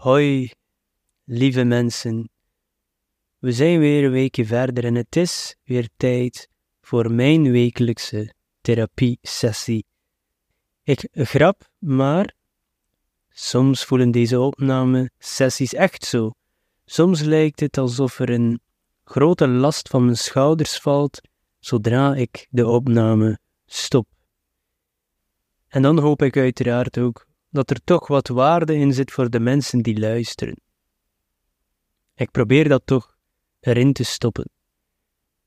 Hoi, 0.00 0.50
lieve 1.24 1.64
mensen. 1.64 2.30
We 3.38 3.52
zijn 3.52 3.78
weer 3.78 4.04
een 4.04 4.10
weekje 4.10 4.46
verder 4.46 4.84
en 4.84 4.94
het 4.94 5.16
is 5.16 5.56
weer 5.64 5.88
tijd 5.96 6.48
voor 6.80 7.12
mijn 7.12 7.50
wekelijkse 7.50 8.34
therapie-sessie. 8.60 9.84
Ik 10.82 11.08
grap, 11.12 11.70
maar 11.78 12.34
soms 13.28 13.84
voelen 13.84 14.10
deze 14.10 14.40
opname-sessies 14.40 15.74
echt 15.74 16.04
zo. 16.04 16.30
Soms 16.84 17.20
lijkt 17.20 17.60
het 17.60 17.78
alsof 17.78 18.18
er 18.18 18.30
een 18.30 18.60
grote 19.04 19.48
last 19.48 19.88
van 19.88 20.04
mijn 20.04 20.16
schouders 20.16 20.78
valt 20.78 21.20
zodra 21.58 22.14
ik 22.14 22.46
de 22.50 22.66
opname 22.66 23.38
stop. 23.66 24.06
En 25.68 25.82
dan 25.82 25.98
hoop 25.98 26.22
ik 26.22 26.36
uiteraard 26.36 26.98
ook 26.98 27.28
dat 27.50 27.70
er 27.70 27.84
toch 27.84 28.06
wat 28.06 28.28
waarde 28.28 28.74
in 28.74 28.92
zit 28.92 29.12
voor 29.12 29.30
de 29.30 29.40
mensen 29.40 29.82
die 29.82 29.98
luisteren. 29.98 30.56
Ik 32.14 32.30
probeer 32.30 32.68
dat 32.68 32.82
toch 32.84 33.16
erin 33.60 33.92
te 33.92 34.04
stoppen. 34.04 34.50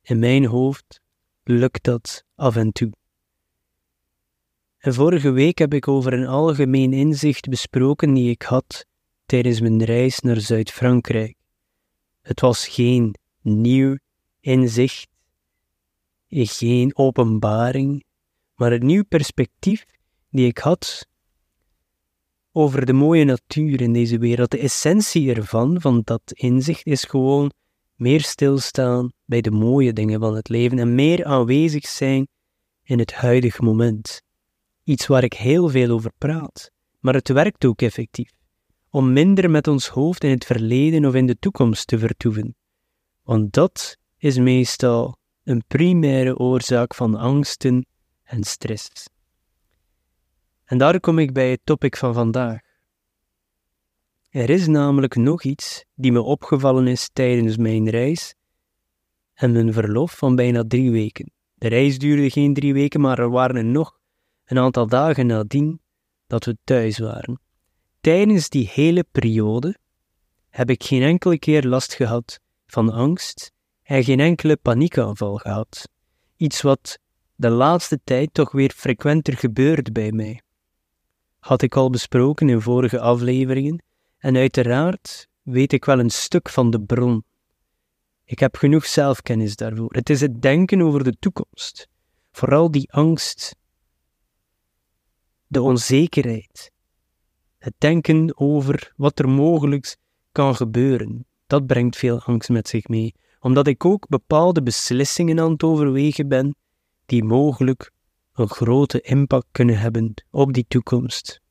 In 0.02 0.20
mijn 0.20 0.46
hoofd 0.46 1.00
lukt 1.44 1.84
dat 1.84 2.24
af 2.36 2.56
en 2.56 2.72
toe. 2.72 2.92
En 4.78 4.94
vorige 4.94 5.32
week 5.32 5.58
heb 5.58 5.74
ik 5.74 5.88
over 5.88 6.14
een 6.14 6.28
algemeen 6.28 6.94
inzicht 6.94 7.50
besproken 7.50 8.14
die 8.14 8.30
ik 8.30 8.42
had 8.42 8.86
tijdens 9.26 9.60
mijn 9.62 9.84
reis 9.84 10.20
naar 10.20 10.40
Zuid-Frankrijk. 10.40 11.36
Het 12.22 12.40
was 12.40 12.68
geen 12.68 13.16
nieuw 13.42 13.98
inzicht, 14.40 15.08
geen 16.28 16.98
openbaring, 16.98 18.04
maar 18.56 18.72
een 18.72 18.86
nieuw 18.86 19.04
perspectief 19.04 19.86
die 20.30 20.48
ik 20.48 20.58
had 20.58 21.08
over 22.56 22.86
de 22.86 22.94
mooie 22.94 23.24
natuur 23.24 23.82
in 23.82 23.94
deze 23.94 24.18
wereld. 24.18 24.52
De 24.52 24.58
essentie 24.58 25.34
ervan, 25.34 25.82
van 25.82 26.02
dat 26.04 26.22
inzicht, 26.26 26.86
is 26.86 27.04
gewoon 27.04 27.52
meer 27.96 28.22
stilstaan 28.22 29.12
bij 29.26 29.42
de 29.42 29.52
mooie 29.52 29.94
dingen 29.94 30.20
van 30.20 30.36
het 30.36 30.50
leven 30.50 30.80
en 30.80 30.96
meer 30.96 31.26
aanwezig 31.26 31.88
zijn 31.88 32.28
in 32.84 33.00
het 33.00 33.14
huidige 33.14 33.64
moment. 33.64 34.22
Iets 34.84 35.08
waar 35.08 35.24
ik 35.24 35.34
heel 35.34 35.70
veel 35.70 35.90
over 35.90 36.12
praat, 36.18 36.72
maar 37.00 37.14
het 37.14 37.28
werkt 37.28 37.66
ook 37.66 37.82
effectief. 37.82 38.32
Om 38.90 39.14
minder 39.14 39.50
met 39.50 39.68
ons 39.68 39.88
hoofd 39.88 40.24
in 40.24 40.30
het 40.30 40.46
verleden 40.46 41.06
of 41.06 41.14
in 41.14 41.26
de 41.26 41.40
toekomst 41.40 41.88
te 41.88 42.00
vertoeven. 42.00 42.56
Want 43.24 43.54
dat 43.54 43.98
is 44.18 44.38
meestal 44.38 45.18
een 45.44 45.64
primaire 45.68 46.38
oorzaak 46.38 46.96
van 46.96 47.16
angsten 47.16 47.86
en 48.24 48.44
stress. 48.44 49.08
En 50.74 50.80
daar 50.80 51.00
kom 51.00 51.20
ik 51.20 51.34
bij 51.34 51.52
het 51.52 51.60
topic 51.64 51.98
van 51.98 52.14
vandaag. 52.14 52.60
Er 54.30 54.50
is 54.50 54.68
namelijk 54.68 55.16
nog 55.16 55.44
iets 55.44 55.86
die 55.96 56.12
me 56.12 56.22
opgevallen 56.22 56.88
is 56.88 57.10
tijdens 57.14 57.58
mijn 57.58 57.90
reis 57.90 58.36
en 59.34 59.52
mijn 59.52 59.74
verlof 59.74 60.18
van 60.18 60.36
bijna 60.36 60.64
drie 60.68 60.92
weken. 60.92 61.32
De 61.54 61.68
reis 61.68 61.98
duurde 61.98 62.30
geen 62.30 62.54
drie 62.54 62.74
weken, 62.74 63.02
maar 63.02 63.20
er 63.20 63.30
waren 63.30 63.72
nog 63.72 64.00
een 64.46 64.58
aantal 64.58 64.88
dagen 64.88 65.26
nadien 65.26 65.82
dat 66.28 66.46
we 66.46 66.58
thuis 66.64 66.98
waren. 66.98 67.40
Tijdens 68.02 68.50
die 68.50 68.70
hele 68.74 69.06
periode 69.12 69.78
heb 70.50 70.70
ik 70.70 70.84
geen 70.84 71.02
enkele 71.02 71.40
keer 71.40 71.64
last 71.64 71.94
gehad 71.94 72.40
van 72.66 72.92
angst 72.92 73.52
en 73.84 74.04
geen 74.04 74.20
enkele 74.20 74.58
paniekaanval 74.58 75.38
gehad. 75.38 75.90
Iets 76.38 76.62
wat 76.62 77.00
de 77.36 77.50
laatste 77.50 78.00
tijd 78.04 78.34
toch 78.34 78.52
weer 78.52 78.72
frequenter 78.76 79.38
gebeurt 79.38 79.94
bij 79.94 80.12
mij 80.12 80.43
had 81.44 81.62
ik 81.62 81.76
al 81.76 81.90
besproken 81.90 82.50
in 82.50 82.62
vorige 82.62 83.00
afleveringen, 83.00 83.84
en 84.18 84.36
uiteraard 84.36 85.28
weet 85.42 85.74
ik 85.74 85.86
wel 85.86 86.00
een 86.00 86.10
stuk 86.10 86.50
van 86.50 86.72
de 86.72 86.82
bron. 86.82 87.24
Ik 88.26 88.40
heb 88.40 88.56
genoeg 88.56 88.86
zelfkennis 88.86 89.56
daarvoor. 89.56 89.94
Het 89.94 90.10
is 90.10 90.22
het 90.22 90.42
denken 90.42 90.82
over 90.82 91.04
de 91.04 91.16
toekomst, 91.20 91.88
vooral 92.32 92.72
die 92.72 92.92
angst, 92.92 93.56
de 95.48 95.62
onzekerheid, 95.62 96.72
het 97.58 97.74
denken 97.78 98.40
over 98.40 98.94
wat 98.96 99.20
er 99.20 99.30
mogelijk 99.30 99.96
kan 100.32 100.56
gebeuren. 100.56 101.26
Dat 101.48 101.66
brengt 101.66 101.98
veel 101.98 102.22
angst 102.22 102.50
met 102.50 102.68
zich 102.68 102.88
mee, 102.88 103.14
omdat 103.40 103.68
ik 103.68 103.86
ook 103.86 104.08
bepaalde 104.08 104.64
beslissingen 104.64 105.40
aan 105.40 105.52
het 105.52 105.64
overwegen 105.64 106.28
ben 106.28 106.56
die 107.06 107.24
mogelijk 107.24 107.92
een 108.34 108.50
grote 108.50 109.02
impact 109.02 109.48
kunnen 109.52 109.80
hebben 109.80 110.14
op 110.30 110.54
die 110.54 110.66
toekomst. 110.68 111.42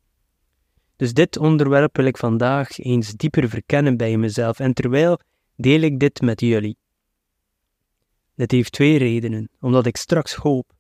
Dus 0.96 1.14
dit 1.14 1.36
onderwerp 1.36 1.96
wil 1.96 2.04
ik 2.04 2.16
vandaag 2.16 2.78
eens 2.78 3.12
dieper 3.12 3.48
verkennen 3.48 3.96
bij 3.96 4.16
mezelf 4.16 4.58
en 4.58 4.74
terwijl 4.74 5.20
deel 5.56 5.80
ik 5.80 5.98
dit 5.98 6.20
met 6.20 6.40
jullie. 6.40 6.76
Dit 8.34 8.50
heeft 8.50 8.72
twee 8.72 8.98
redenen, 8.98 9.48
omdat 9.60 9.86
ik 9.86 9.96
straks 9.96 10.34
hoop, 10.34 10.72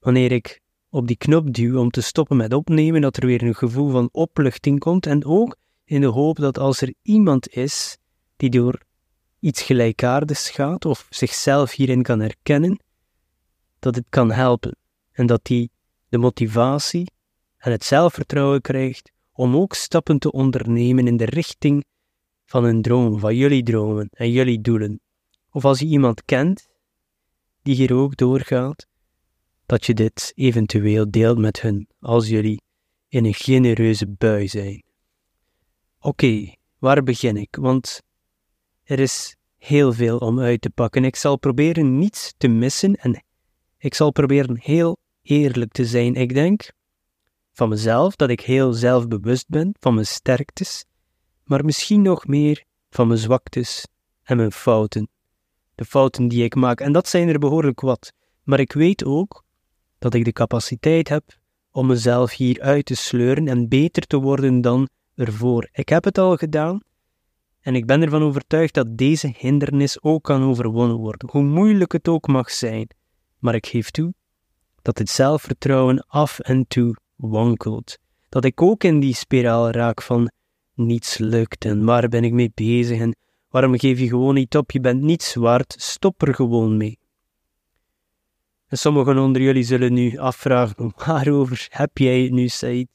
wanneer 0.00 0.32
ik 0.32 0.60
op 0.90 1.06
die 1.06 1.16
knop 1.16 1.54
duw 1.54 1.78
om 1.78 1.90
te 1.90 2.00
stoppen 2.00 2.36
met 2.36 2.52
opnemen, 2.52 3.00
dat 3.00 3.16
er 3.16 3.26
weer 3.26 3.42
een 3.42 3.54
gevoel 3.54 3.90
van 3.90 4.08
opluchting 4.12 4.78
komt 4.78 5.06
en 5.06 5.24
ook 5.24 5.56
in 5.84 6.00
de 6.00 6.06
hoop 6.06 6.36
dat 6.36 6.58
als 6.58 6.80
er 6.80 6.94
iemand 7.02 7.48
is 7.48 7.98
die 8.36 8.50
door 8.50 8.80
iets 9.40 9.62
gelijkaardigs 9.62 10.50
gaat 10.50 10.84
of 10.84 11.06
zichzelf 11.10 11.72
hierin 11.72 12.02
kan 12.02 12.20
herkennen, 12.20 12.80
dat 13.78 13.94
het 13.94 14.06
kan 14.08 14.30
helpen 14.30 14.76
en 15.12 15.26
dat 15.26 15.44
die 15.44 15.70
de 16.08 16.18
motivatie 16.18 17.12
en 17.56 17.70
het 17.70 17.84
zelfvertrouwen 17.84 18.60
krijgt 18.60 19.12
om 19.32 19.56
ook 19.56 19.74
stappen 19.74 20.18
te 20.18 20.32
ondernemen 20.32 21.06
in 21.06 21.16
de 21.16 21.24
richting 21.24 21.84
van 22.44 22.64
een 22.64 22.82
droom, 22.82 23.18
van 23.18 23.36
jullie 23.36 23.62
dromen 23.62 24.08
en 24.12 24.30
jullie 24.30 24.60
doelen. 24.60 25.00
Of 25.50 25.64
als 25.64 25.78
je 25.78 25.86
iemand 25.86 26.24
kent 26.24 26.68
die 27.62 27.74
hier 27.74 27.94
ook 27.94 28.16
doorgaat, 28.16 28.86
dat 29.66 29.86
je 29.86 29.94
dit 29.94 30.32
eventueel 30.34 31.10
deelt 31.10 31.38
met 31.38 31.60
hun 31.60 31.88
als 32.00 32.28
jullie 32.28 32.62
in 33.08 33.24
een 33.24 33.34
genereuze 33.34 34.08
bui 34.08 34.48
zijn. 34.48 34.82
Oké, 36.00 36.54
waar 36.78 37.02
begin 37.02 37.36
ik? 37.36 37.56
Want 37.56 38.02
er 38.82 38.98
is 38.98 39.36
heel 39.56 39.92
veel 39.92 40.18
om 40.18 40.40
uit 40.40 40.60
te 40.60 40.70
pakken. 40.70 41.04
Ik 41.04 41.16
zal 41.16 41.38
proberen 41.38 41.98
niets 41.98 42.34
te 42.36 42.48
missen 42.48 42.94
en 42.94 43.24
ik 43.78 43.94
zal 43.94 44.10
proberen 44.10 44.58
heel 44.60 44.98
eerlijk 45.22 45.72
te 45.72 45.84
zijn. 45.84 46.14
Ik 46.14 46.34
denk 46.34 46.72
van 47.52 47.68
mezelf, 47.68 48.16
dat 48.16 48.30
ik 48.30 48.40
heel 48.40 48.72
zelfbewust 48.72 49.48
ben 49.48 49.74
van 49.80 49.94
mijn 49.94 50.06
sterktes, 50.06 50.84
maar 51.44 51.64
misschien 51.64 52.02
nog 52.02 52.26
meer 52.26 52.64
van 52.90 53.06
mijn 53.06 53.18
zwaktes 53.18 53.86
en 54.22 54.36
mijn 54.36 54.52
fouten. 54.52 55.08
De 55.74 55.84
fouten 55.84 56.28
die 56.28 56.44
ik 56.44 56.54
maak, 56.54 56.80
en 56.80 56.92
dat 56.92 57.08
zijn 57.08 57.28
er 57.28 57.38
behoorlijk 57.38 57.80
wat, 57.80 58.12
maar 58.42 58.60
ik 58.60 58.72
weet 58.72 59.04
ook 59.04 59.44
dat 59.98 60.14
ik 60.14 60.24
de 60.24 60.32
capaciteit 60.32 61.08
heb 61.08 61.40
om 61.70 61.86
mezelf 61.86 62.32
hier 62.32 62.60
uit 62.60 62.84
te 62.84 62.94
sleuren 62.94 63.48
en 63.48 63.68
beter 63.68 64.06
te 64.06 64.16
worden 64.16 64.60
dan 64.60 64.88
ervoor. 65.14 65.68
Ik 65.72 65.88
heb 65.88 66.04
het 66.04 66.18
al 66.18 66.36
gedaan 66.36 66.80
en 67.60 67.74
ik 67.74 67.86
ben 67.86 68.02
ervan 68.02 68.22
overtuigd 68.22 68.74
dat 68.74 68.98
deze 68.98 69.32
hindernis 69.36 70.02
ook 70.02 70.22
kan 70.22 70.42
overwonnen 70.42 70.96
worden, 70.96 71.30
hoe 71.30 71.42
moeilijk 71.42 71.92
het 71.92 72.08
ook 72.08 72.26
mag 72.26 72.50
zijn. 72.50 72.88
Maar 73.38 73.54
ik 73.54 73.66
geef 73.66 73.90
toe 73.90 74.14
dat 74.82 74.98
het 74.98 75.08
zelfvertrouwen 75.08 76.06
af 76.08 76.38
en 76.38 76.66
toe 76.68 76.96
wankelt. 77.16 77.98
Dat 78.28 78.44
ik 78.44 78.62
ook 78.62 78.84
in 78.84 79.00
die 79.00 79.14
spiraal 79.14 79.70
raak 79.70 80.02
van 80.02 80.30
niets 80.74 81.18
lukt 81.18 81.64
en 81.64 81.84
waar 81.84 82.08
ben 82.08 82.24
ik 82.24 82.32
mee 82.32 82.52
bezig 82.54 82.98
en 82.98 83.16
waarom 83.48 83.78
geef 83.78 83.98
je 83.98 84.08
gewoon 84.08 84.34
niet 84.34 84.56
op, 84.56 84.70
je 84.70 84.80
bent 84.80 85.02
niet 85.02 85.34
waard, 85.34 85.74
stop 85.78 86.22
er 86.22 86.34
gewoon 86.34 86.76
mee. 86.76 86.98
En 88.66 88.78
sommigen 88.78 89.18
onder 89.18 89.42
jullie 89.42 89.62
zullen 89.62 89.92
nu 89.92 90.18
afvragen, 90.18 90.92
waarover 91.06 91.66
heb 91.70 91.98
jij 91.98 92.22
het 92.22 92.32
nu, 92.32 92.48
Said? 92.48 92.86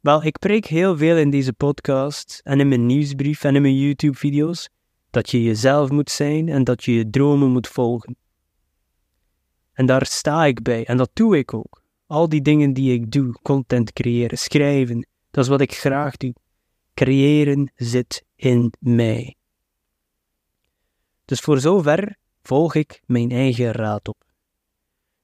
Wel, 0.00 0.24
ik 0.24 0.38
preek 0.38 0.66
heel 0.66 0.96
veel 0.96 1.16
in 1.16 1.30
deze 1.30 1.52
podcast 1.52 2.40
en 2.44 2.60
in 2.60 2.68
mijn 2.68 2.86
nieuwsbrief 2.86 3.44
en 3.44 3.56
in 3.56 3.62
mijn 3.62 3.78
YouTube-video's 3.78 4.68
dat 5.10 5.30
je 5.30 5.42
jezelf 5.42 5.90
moet 5.90 6.10
zijn 6.10 6.48
en 6.48 6.64
dat 6.64 6.84
je 6.84 6.92
je 6.92 7.10
dromen 7.10 7.50
moet 7.50 7.68
volgen. 7.68 8.16
En 9.78 9.86
daar 9.86 10.06
sta 10.06 10.44
ik 10.44 10.62
bij 10.62 10.86
en 10.86 10.96
dat 10.96 11.10
doe 11.12 11.38
ik 11.38 11.54
ook. 11.54 11.82
Al 12.06 12.28
die 12.28 12.42
dingen 12.42 12.72
die 12.72 12.92
ik 12.92 13.10
doe, 13.10 13.38
content 13.42 13.92
creëren, 13.92 14.38
schrijven, 14.38 15.06
dat 15.30 15.44
is 15.44 15.50
wat 15.50 15.60
ik 15.60 15.74
graag 15.74 16.16
doe. 16.16 16.34
Creëren 16.94 17.72
zit 17.74 18.24
in 18.34 18.72
mij. 18.78 19.36
Dus 21.24 21.40
voor 21.40 21.60
zover 21.60 22.16
volg 22.42 22.74
ik 22.74 23.02
mijn 23.06 23.30
eigen 23.30 23.72
raad 23.72 24.08
op. 24.08 24.24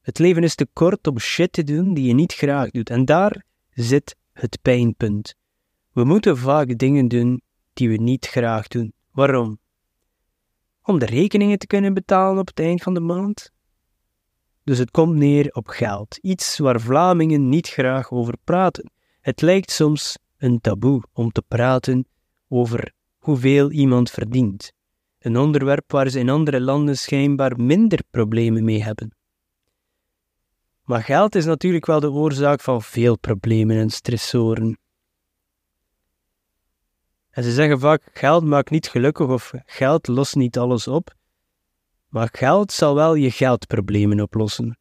Het 0.01 0.19
leven 0.19 0.43
is 0.43 0.55
te 0.55 0.67
kort 0.73 1.07
om 1.07 1.19
shit 1.19 1.53
te 1.53 1.65
doen 1.65 1.95
die 1.95 2.07
je 2.07 2.15
niet 2.15 2.35
graag 2.35 2.71
doet, 2.71 2.91
en 2.91 3.05
daar 3.05 3.45
zit 3.71 4.17
het 4.33 4.59
pijnpunt. 4.63 5.35
We 5.93 6.05
moeten 6.05 6.39
vaak 6.39 6.79
dingen 6.79 7.09
doen 7.09 7.43
die 7.73 7.89
we 7.89 7.97
niet 7.97 8.27
graag 8.27 8.69
doen. 8.69 8.93
Waarom? 9.11 9.59
Om 10.83 10.99
de 10.99 11.07
rekeningen 11.07 11.59
te 11.59 11.67
kunnen 11.67 11.95
betalen 11.95 12.39
op 12.39 12.47
het 12.47 12.61
eind 12.61 12.83
van 12.83 12.95
de 12.95 13.01
maand? 13.01 13.53
Dus 14.65 14.79
het 14.79 14.91
komt 14.91 15.15
neer 15.15 15.51
op 15.53 15.69
geld, 15.69 16.17
iets 16.17 16.59
waar 16.59 16.81
Vlamingen 16.81 17.49
niet 17.49 17.69
graag 17.69 18.11
over 18.11 18.35
praten. 18.45 18.91
Het 19.21 19.41
lijkt 19.41 19.71
soms 19.71 20.19
een 20.37 20.61
taboe 20.61 21.03
om 21.13 21.33
te 21.33 21.43
praten 21.49 22.07
over 22.49 22.93
hoeveel 23.19 23.71
iemand 23.71 24.11
verdient. 24.11 24.73
Een 25.19 25.37
onderwerp 25.37 25.93
waar 25.93 26.09
ze 26.09 26.19
in 26.19 26.29
andere 26.29 26.61
landen 26.61 26.97
schijnbaar 26.97 27.61
minder 27.61 28.01
problemen 28.11 28.65
mee 28.65 28.83
hebben. 28.83 29.17
Maar 30.83 31.03
geld 31.03 31.35
is 31.35 31.45
natuurlijk 31.45 31.87
wel 31.87 32.01
de 32.01 32.11
oorzaak 32.11 32.61
van 32.61 32.83
veel 32.83 33.19
problemen 33.19 33.77
en 33.77 33.91
stressoren. 33.91 34.79
En 37.31 37.43
ze 37.43 37.53
zeggen 37.53 37.81
vaak: 37.81 38.03
geld 38.13 38.45
maakt 38.45 38.71
niet 38.71 38.89
gelukkig 38.89 39.29
of 39.29 39.53
geld 39.67 40.07
lost 40.07 40.35
niet 40.35 40.59
alles 40.59 40.89
op, 40.89 41.15
maar 42.15 42.29
geld 42.33 42.73
zal 42.73 42.95
wel 42.95 43.15
je 43.15 43.31
geldproblemen 43.31 44.21
oplossen. 44.21 44.79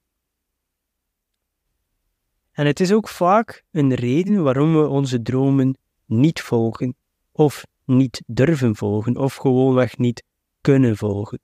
En 2.52 2.66
het 2.66 2.80
is 2.80 2.92
ook 2.92 3.08
vaak 3.08 3.64
een 3.72 3.94
reden 3.94 4.44
waarom 4.44 4.74
we 4.74 4.88
onze 4.88 5.22
dromen 5.22 5.78
niet 6.06 6.42
volgen, 6.42 6.96
of 7.32 7.66
niet 7.86 8.24
durven 8.26 8.76
volgen, 8.76 9.18
of 9.18 9.36
gewoonweg 9.36 9.98
niet 9.98 10.24
kunnen 10.62 10.98
volgen. 10.98 11.40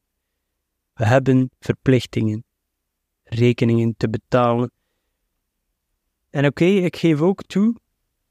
We 0.93 1.05
hebben 1.05 1.49
verplichtingen, 1.59 2.43
rekeningen 3.23 3.93
te 3.97 4.09
betalen. 4.09 4.71
En 6.29 6.45
oké, 6.45 6.65
ik 6.65 6.95
geef 6.95 7.21
ook 7.21 7.43
toe 7.43 7.75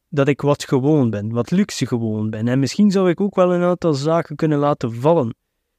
dat 0.09 0.29
ik 0.29 0.41
wat 0.41 0.65
gewoon 0.65 1.11
ben, 1.11 1.33
wat 1.33 1.51
luxe 1.51 1.87
gewoon 1.87 2.31
ben. 2.31 2.49
En 2.49 2.59
misschien 2.59 2.91
zou 2.91 3.11
ik 3.11 3.21
ook 3.21 3.35
wel 3.35 3.55
een 3.55 3.63
aantal 3.63 3.95
zaken 3.95 4.37
kunnen 4.37 4.59
laten 4.59 4.95
vallen, 4.95 5.35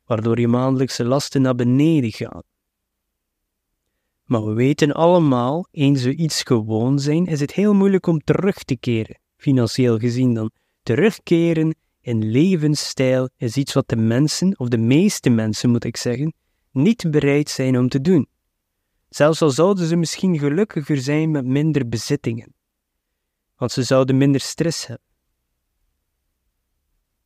waardoor 0.10 0.40
je 0.40 0.48
maandelijkse 0.48 1.06
lasten 1.06 1.42
naar 1.42 1.56
beneden 1.56 2.12
gaan. 2.12 2.44
Maar 4.24 4.46
we 4.46 4.54
weten 4.54 4.92
allemaal, 4.92 5.68
eens 5.72 6.04
we 6.04 6.16
iets 6.16 6.44
gewoon 6.44 7.00
zijn, 7.00 7.26
is 7.26 7.40
het 7.40 7.54
heel 7.54 7.74
moeilijk 7.74 8.08
om 8.08 8.20
terug 8.20 8.64
te 8.64 8.78
keren, 8.78 9.20
financieel 9.38 9.98
gezien 9.98 10.34
dan. 10.34 10.52
Terugkeren 10.84 11.76
in 12.02 12.32
levensstijl 12.32 13.30
is 13.38 13.58
iets 13.58 13.74
wat 13.74 13.90
de 13.90 13.96
mensen, 13.96 14.60
of 14.60 14.68
de 14.68 14.78
meeste 14.78 15.30
mensen 15.30 15.70
moet 15.70 15.84
ik 15.84 15.98
zeggen, 15.98 16.34
niet 16.72 17.12
bereid 17.12 17.50
zijn 17.50 17.78
om 17.78 17.90
te 17.90 18.02
doen. 18.02 18.28
Zelfs 19.10 19.42
al 19.42 19.50
zouden 19.50 19.88
ze 19.88 19.96
misschien 19.96 20.40
gelukkiger 20.40 20.98
zijn 20.98 21.32
met 21.32 21.46
minder 21.46 21.90
bezittingen, 21.90 22.54
want 23.56 23.72
ze 23.72 23.84
zouden 23.84 24.18
minder 24.18 24.42
stress 24.42 24.88
hebben. 24.88 25.06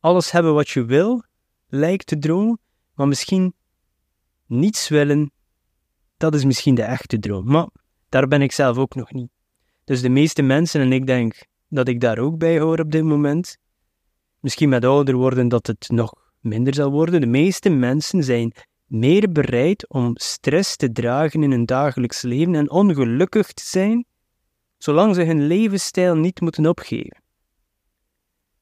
Alles 0.00 0.30
hebben 0.30 0.54
wat 0.54 0.68
je 0.68 0.84
wil, 0.84 1.24
lijkt 1.68 2.06
te 2.06 2.18
droom, 2.18 2.58
maar 2.94 3.08
misschien 3.08 3.54
niets 4.46 4.88
willen, 4.88 5.32
dat 6.16 6.34
is 6.34 6.44
misschien 6.44 6.74
de 6.74 6.82
echte 6.82 7.18
droom. 7.18 7.44
Maar 7.44 7.68
daar 8.08 8.28
ben 8.28 8.42
ik 8.42 8.52
zelf 8.52 8.76
ook 8.76 8.94
nog 8.94 9.12
niet. 9.12 9.30
Dus 9.84 10.00
de 10.00 10.08
meeste 10.08 10.42
mensen, 10.42 10.80
en 10.80 10.92
ik 10.92 11.06
denk 11.06 11.42
dat 11.68 11.88
ik 11.88 12.00
daar 12.00 12.18
ook 12.18 12.38
bij 12.38 12.60
hoor 12.60 12.78
op 12.78 12.90
dit 12.90 13.04
moment, 13.04 13.56
misschien 14.40 14.68
met 14.68 14.84
ouder 14.84 15.14
worden 15.14 15.48
dat 15.48 15.66
het 15.66 15.88
nog 15.88 16.14
minder 16.40 16.74
zal 16.74 16.90
worden, 16.90 17.20
de 17.20 17.26
meeste 17.26 17.68
mensen 17.68 18.24
zijn 18.24 18.52
meer 18.86 19.32
bereid 19.32 19.88
om 19.88 20.10
stress 20.14 20.76
te 20.76 20.92
dragen 20.92 21.42
in 21.42 21.50
hun 21.50 21.66
dagelijks 21.66 22.22
leven 22.22 22.54
en 22.54 22.70
ongelukkig 22.70 23.52
te 23.52 23.64
zijn, 23.66 24.06
zolang 24.78 25.14
ze 25.14 25.22
hun 25.22 25.46
levensstijl 25.46 26.16
niet 26.16 26.40
moeten 26.40 26.66
opgeven. 26.66 27.22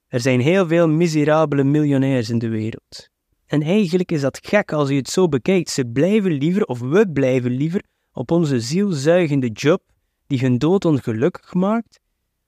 Er 0.07 0.21
zijn 0.21 0.41
heel 0.41 0.67
veel 0.67 0.89
miserabele 0.89 1.65
miljonairs 1.65 2.31
in 2.31 2.39
de 2.39 2.49
wereld. 2.49 3.11
En 3.53 3.63
eigenlijk 3.63 4.13
is 4.13 4.21
dat 4.21 4.39
gek 4.43 4.73
als 4.73 4.89
je 4.89 4.95
het 4.95 5.09
zo 5.09 5.29
bekijkt. 5.29 5.71
Ze 5.71 5.85
blijven 5.85 6.33
liever, 6.33 6.65
of 6.65 6.81
we 6.81 7.11
blijven 7.13 7.51
liever, 7.51 7.85
op 8.13 8.31
onze 8.31 8.61
zielzuigende 8.61 9.49
job 9.49 9.83
die 10.27 10.39
hun 10.39 10.59
dood 10.59 10.85
ongelukkig 10.85 11.55
maakt, 11.55 12.01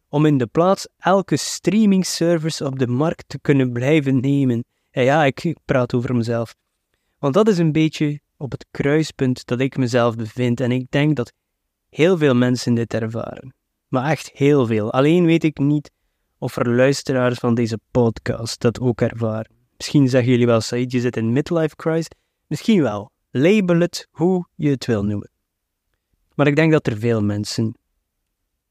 om 0.09 0.27
in 0.27 0.39
de 0.39 0.47
plaats 0.47 0.89
elke 0.99 1.37
streaming 1.37 2.07
service 2.07 2.65
op 2.65 2.79
de 2.79 2.87
markt 2.87 3.29
te 3.29 3.39
kunnen 3.39 3.73
blijven 3.73 4.21
nemen. 4.21 4.65
En 4.91 5.05
ja, 5.05 5.25
ik 5.25 5.57
praat 5.65 5.95
over 5.95 6.15
mezelf. 6.17 6.55
Want 7.19 7.35
dat 7.35 7.49
is 7.49 7.59
een 7.59 7.73
beetje 7.73 8.21
op 8.37 8.51
het 8.51 8.67
kruispunt 8.71 9.47
dat 9.47 9.61
ik 9.61 9.77
mezelf 9.77 10.17
bevind 10.17 10.61
en 10.61 10.73
ik 10.73 10.91
denk 10.91 11.17
dat 11.17 11.33
heel 11.89 12.19
veel 12.19 12.35
mensen 12.35 12.75
dit 12.75 12.95
ervaren. 12.95 13.55
Maar 13.89 14.11
echt 14.11 14.31
heel 14.31 14.67
veel. 14.67 14.93
Alleen 14.93 15.25
weet 15.25 15.45
ik 15.45 15.59
niet 15.59 15.91
of 16.39 16.57
er 16.57 16.75
luisteraars 16.75 17.39
van 17.39 17.55
deze 17.55 17.79
podcast 17.91 18.61
dat 18.61 18.81
ook 18.81 19.01
ervaren. 19.01 19.64
Misschien 19.85 20.09
zeggen 20.09 20.31
jullie 20.31 20.47
wel, 20.47 20.61
Said, 20.61 20.93
je 20.93 21.01
zit 21.01 21.17
in 21.17 21.33
midlife 21.33 21.77
crisis. 21.77 22.09
Misschien 22.47 22.83
wel. 22.83 23.11
Label 23.31 23.79
het 23.79 24.09
hoe 24.11 24.47
je 24.55 24.71
het 24.71 24.87
wil 24.87 25.05
noemen. 25.05 25.31
Maar 26.35 26.47
ik 26.47 26.57
denk 26.57 26.73
dat 26.73 26.87
er 26.87 26.99
veel 26.99 27.23
mensen 27.23 27.75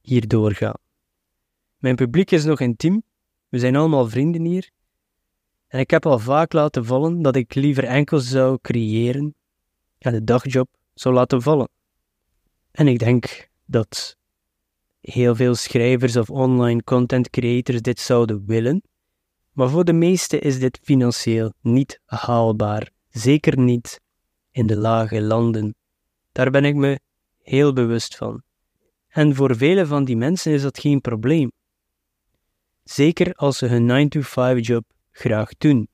hier 0.01 0.27
doorgaan. 0.27 0.77
Mijn 1.77 1.95
publiek 1.95 2.31
is 2.31 2.44
nog 2.44 2.60
intiem. 2.60 3.04
We 3.50 3.60
zijn 3.60 3.75
allemaal 3.75 4.10
vrienden 4.10 4.45
hier. 4.45 4.69
En 5.68 5.80
ik 5.80 5.89
heb 5.89 6.06
al 6.06 6.19
vaak 6.19 6.54
laten 6.54 6.86
vallen 6.86 7.21
dat 7.21 7.36
ik 7.36 7.54
liever 7.54 7.83
enkel 7.83 8.19
zou 8.19 8.57
creëren 8.62 9.36
en 9.98 10.13
de 10.13 10.24
dagjob 10.24 10.69
zou 10.94 11.15
laten 11.15 11.42
vallen. 11.42 11.69
En 12.71 12.88
ik 12.88 13.00
denk 13.00 13.50
dat 13.65 14.18
heel 15.01 15.36
veel 15.36 15.56
schrijvers 15.56 16.15
of 16.15 16.30
online 16.30 16.83
content 16.83 17.30
creators 17.30 17.81
dit 17.81 18.00
zouden 18.00 18.45
willen, 18.45 18.81
maar 19.54 19.70
voor 19.70 19.84
de 19.84 19.94
meesten 19.94 20.42
is 20.42 20.60
dit 20.60 20.80
financieel 20.84 21.54
niet 21.62 22.00
haalbaar, 22.06 22.90
zeker 23.10 23.60
niet 23.60 24.02
in 24.52 24.68
de 24.68 24.78
lage 24.78 25.22
landen. 25.22 25.76
Daar 26.32 26.52
ben 26.52 26.66
ik 26.66 26.76
me 26.76 27.00
heel 27.42 27.74
bewust 27.74 28.16
van. 28.16 28.44
En 29.08 29.36
voor 29.36 29.56
vele 29.56 29.86
van 29.86 30.06
die 30.06 30.18
mensen 30.18 30.52
is 30.52 30.62
dat 30.62 30.80
geen 30.80 31.02
probleem. 31.02 31.52
Zeker 32.84 33.34
als 33.34 33.58
ze 33.58 33.66
hun 33.66 34.10
9-to-5-job 34.10 34.86
graag 35.12 35.50
doen. 35.58 35.88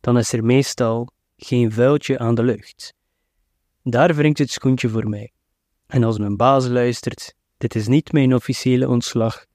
Dan 0.00 0.18
is 0.18 0.32
er 0.32 0.44
meestal 0.44 1.08
geen 1.36 1.72
vuiltje 1.72 2.18
aan 2.18 2.34
de 2.34 2.42
lucht. 2.42 2.94
Daar 3.82 4.14
wringt 4.14 4.38
het 4.38 4.50
schoentje 4.50 4.88
voor 4.88 5.08
mij. 5.08 5.32
En 5.86 6.04
als 6.04 6.18
mijn 6.18 6.36
baas 6.36 6.66
luistert, 6.66 7.34
dit 7.56 7.74
is 7.74 7.86
niet 7.86 8.12
mijn 8.12 8.34
officiële 8.34 8.88
ontslag, 8.88 9.46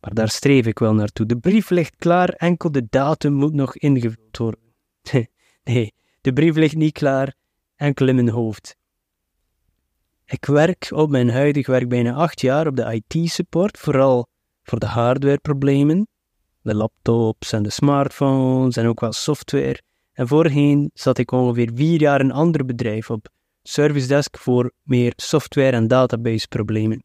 maar 0.00 0.14
daar 0.14 0.28
streef 0.28 0.66
ik 0.66 0.78
wel 0.78 0.94
naartoe. 0.94 1.26
De 1.26 1.38
brief 1.38 1.70
ligt 1.70 1.96
klaar, 1.96 2.28
enkel 2.28 2.72
de 2.72 2.86
datum 2.90 3.32
moet 3.32 3.54
nog 3.54 3.76
ingevuld 3.76 4.36
worden. 4.36 4.60
nee, 5.64 5.94
de 6.20 6.32
brief 6.32 6.54
ligt 6.56 6.76
niet 6.76 6.92
klaar, 6.92 7.34
enkel 7.76 8.08
in 8.08 8.14
mijn 8.14 8.28
hoofd. 8.28 8.76
Ik 10.24 10.44
werk 10.44 10.88
op 10.90 11.10
mijn 11.10 11.30
huidig 11.30 11.66
werk 11.66 11.88
bijna 11.88 12.12
acht 12.12 12.40
jaar 12.40 12.66
op 12.66 12.76
de 12.76 13.02
IT-support, 13.06 13.78
vooral 13.78 14.28
voor 14.62 14.78
de 14.78 14.86
hardwareproblemen, 14.86 16.08
de 16.62 16.74
laptops 16.74 17.52
en 17.52 17.62
de 17.62 17.70
smartphones 17.70 18.76
en 18.76 18.86
ook 18.86 19.00
wel 19.00 19.12
software. 19.12 19.82
En 20.12 20.28
voorheen 20.28 20.90
zat 20.94 21.18
ik 21.18 21.32
ongeveer 21.32 21.70
vier 21.74 22.00
jaar 22.00 22.20
in 22.20 22.26
een 22.26 22.32
ander 22.32 22.64
bedrijf 22.64 23.10
op 23.10 23.28
service 23.62 24.06
desk 24.06 24.38
voor 24.38 24.72
meer 24.82 25.12
software- 25.16 25.76
en 25.76 25.88
database-problemen. 25.88 27.02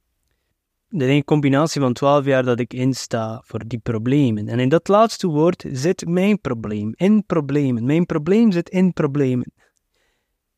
Is 0.97 1.07
een 1.07 1.23
combinatie 1.23 1.81
van 1.81 1.93
twaalf 1.93 2.25
jaar 2.25 2.43
dat 2.43 2.59
ik 2.59 2.73
insta 2.73 3.41
voor 3.45 3.67
die 3.67 3.79
problemen. 3.79 4.47
En 4.47 4.59
in 4.59 4.69
dat 4.69 4.87
laatste 4.87 5.27
woord 5.27 5.65
zit 5.71 6.07
mijn 6.07 6.41
probleem, 6.41 6.93
in 6.95 7.25
problemen. 7.25 7.85
Mijn 7.85 8.05
probleem 8.05 8.51
zit 8.51 8.69
in 8.69 8.93
problemen. 8.93 9.51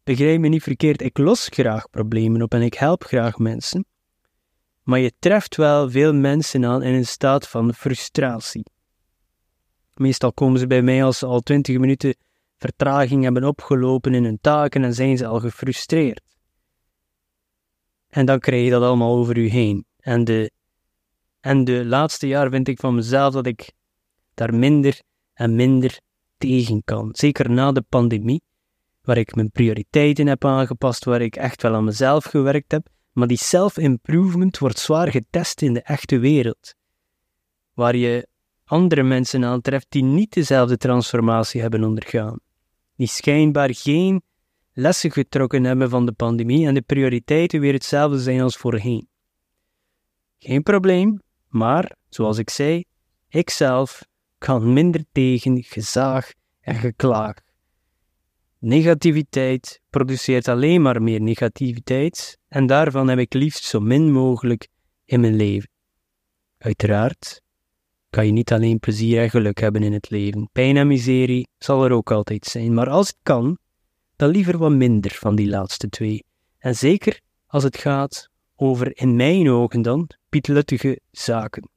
Begrijp 0.04 0.40
me 0.40 0.48
niet 0.48 0.64
verkeerd, 0.64 1.02
ik 1.02 1.18
los 1.18 1.48
graag 1.48 1.90
problemen 1.90 2.42
op 2.42 2.54
en 2.54 2.62
ik 2.62 2.74
help 2.74 3.04
graag 3.04 3.38
mensen. 3.38 3.86
Maar 4.84 5.00
je 5.00 5.14
treft 5.20 5.56
wel 5.56 5.90
veel 5.90 6.14
mensen 6.14 6.66
aan 6.66 6.84
in 6.84 6.94
een 6.94 7.06
staat 7.06 7.48
van 7.48 7.74
frustratie. 7.74 8.66
Meestal 9.94 10.34
komen 10.34 10.60
ze 10.60 10.68
bij 10.68 10.82
mij 10.82 11.04
als 11.04 11.18
ze 11.18 11.26
al 11.26 11.40
twintig 11.40 11.78
minuten 11.78 12.16
vertraging 12.58 13.24
hebben 13.24 13.44
opgelopen 13.44 14.14
in 14.14 14.24
hun 14.24 14.40
taken 14.42 14.84
en 14.84 14.94
zijn 14.94 15.18
ze 15.18 15.26
al 15.28 15.40
gefrustreerd. 15.40 16.22
En 18.08 18.26
dan 18.26 18.40
krijg 18.40 18.64
je 18.64 18.70
dat 18.70 18.84
allemaal 18.84 19.16
over 19.16 19.38
u 19.38 19.48
heen. 19.48 19.86
En 20.08 20.24
de, 20.24 20.52
en 21.40 21.64
de 21.64 21.86
laatste 21.86 22.28
jaar 22.28 22.50
vind 22.50 22.68
ik 22.68 22.80
van 22.80 22.96
mezelf 22.96 23.34
dat 23.34 23.46
ik 23.46 23.72
daar 24.34 24.54
minder 24.54 25.02
en 25.34 25.56
minder 25.56 26.00
tegen 26.38 26.84
kan. 26.84 27.10
Zeker 27.12 27.50
na 27.50 27.72
de 27.72 27.82
pandemie, 27.90 28.42
waar 29.02 29.18
ik 29.18 29.36
mijn 29.36 29.52
prioriteiten 29.52 30.28
heb 30.28 30.46
aangepast, 30.46 31.06
waar 31.06 31.22
ik 31.22 31.36
echt 31.36 31.62
wel 31.62 31.74
aan 31.74 31.84
mezelf 31.84 32.24
gewerkt 32.24 32.72
heb. 32.72 32.88
Maar 33.12 33.28
die 33.28 33.38
self-improvement 33.38 34.58
wordt 34.58 34.80
zwaar 34.80 35.12
getest 35.12 35.62
in 35.62 35.74
de 35.74 35.82
echte 35.82 36.20
wereld. 36.20 36.76
Waar 37.74 37.96
je 37.96 38.28
andere 38.66 39.04
mensen 39.04 39.46
aantreft 39.46 39.86
die 39.90 40.04
niet 40.04 40.34
dezelfde 40.34 40.78
transformatie 40.78 41.62
hebben 41.62 41.84
ondergaan. 41.84 42.40
Die 42.96 43.08
schijnbaar 43.08 43.76
geen 43.76 44.22
lessen 44.74 45.12
getrokken 45.12 45.64
hebben 45.64 45.90
van 45.90 46.06
de 46.06 46.12
pandemie 46.12 46.68
en 46.68 46.74
de 46.74 46.82
prioriteiten 46.82 47.60
weer 47.60 47.74
hetzelfde 47.74 48.20
zijn 48.20 48.42
als 48.42 48.58
voorheen. 48.58 49.08
Geen 50.40 50.64
probleem, 50.64 51.22
maar, 51.48 51.96
zoals 52.10 52.38
ik 52.38 52.50
zei, 52.50 52.84
ikzelf 53.30 54.06
kan 54.38 54.74
minder 54.74 55.06
tegen 55.12 55.64
gezaag 55.64 56.32
en 56.60 56.76
geklaag. 56.76 57.36
Negativiteit 58.60 59.82
produceert 59.90 60.48
alleen 60.48 60.82
maar 60.82 61.02
meer 61.02 61.22
negativiteit 61.22 62.38
en 62.48 62.66
daarvan 62.66 63.08
heb 63.08 63.20
ik 63.20 63.34
liefst 63.34 63.64
zo 63.64 63.80
min 63.80 64.12
mogelijk 64.12 64.68
in 65.06 65.20
mijn 65.20 65.36
leven. 65.36 65.70
Uiteraard 66.58 67.42
kan 68.10 68.26
je 68.26 68.32
niet 68.32 68.52
alleen 68.52 68.80
plezier 68.80 69.22
en 69.22 69.30
geluk 69.30 69.60
hebben 69.60 69.84
in 69.84 69.94
het 69.94 70.10
leven. 70.10 70.50
Pijn 70.52 70.78
en 70.78 70.88
miserie 70.88 71.48
zal 71.58 71.86
er 71.86 71.92
ook 71.92 72.12
altijd 72.12 72.46
zijn, 72.46 72.74
maar 72.74 72.90
als 72.90 73.08
het 73.08 73.18
kan, 73.24 73.58
dan 74.16 74.30
liever 74.30 74.58
wat 74.58 74.72
minder 74.72 75.12
van 75.12 75.36
die 75.36 75.48
laatste 75.48 75.90
twee. 75.90 76.24
En 76.58 76.76
zeker 76.76 77.22
als 77.48 77.64
het 77.64 77.78
gaat 77.78 78.30
over, 78.58 78.98
in 78.98 79.16
mijn 79.16 79.50
ogen 79.50 79.82
dan, 79.82 80.10
pietluttige 80.30 81.00
zaken. 81.12 81.70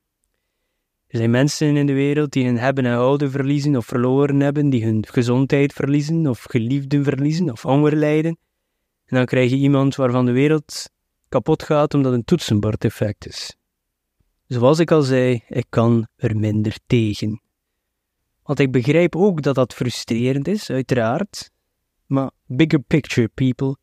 Er 1.07 1.19
zijn 1.19 1.31
mensen 1.31 1.77
in 1.77 1.87
de 1.87 1.93
wereld 1.93 2.33
die 2.33 2.45
hun 2.45 2.59
hebben 2.59 2.87
en 2.87 2.93
houden 2.93 3.31
verliezen 3.31 3.77
of 3.77 3.87
verloren 3.87 4.41
hebben, 4.41 4.71
die 4.71 4.85
hun 4.85 5.07
gezondheid 5.07 5.73
verliezen 5.73 6.27
of 6.27 6.43
geliefden 6.43 7.05
verliezen 7.05 7.51
of 7.51 7.63
honger 7.63 7.97
lijden. 7.97 8.39
En 9.05 9.17
dan 9.17 9.27
krijg 9.27 9.51
je 9.51 9.57
iemand 9.57 9.97
waarvan 9.97 10.27
de 10.27 10.33
wereld 10.33 10.91
kapot 11.29 11.63
gaat 11.63 11.95
omdat 11.95 12.13
een 12.13 12.25
toetsenbordeffect 12.25 13.27
is. 13.27 13.57
Zoals 14.47 14.79
ik 14.79 14.91
al 14.91 15.03
zei, 15.03 15.43
ik 15.49 15.67
kan 15.69 16.09
er 16.17 16.37
minder 16.37 16.79
tegen. 16.87 17.43
Want 18.43 18.59
ik 18.59 18.73
begrijp 18.73 19.17
ook 19.17 19.43
dat 19.43 19.55
dat 19.55 19.75
frustrerend 19.75 20.49
is, 20.49 20.71
uiteraard. 20.71 21.51
Maar 22.07 22.31
bigger 22.47 22.81
picture, 22.81 23.29
people. 23.29 23.77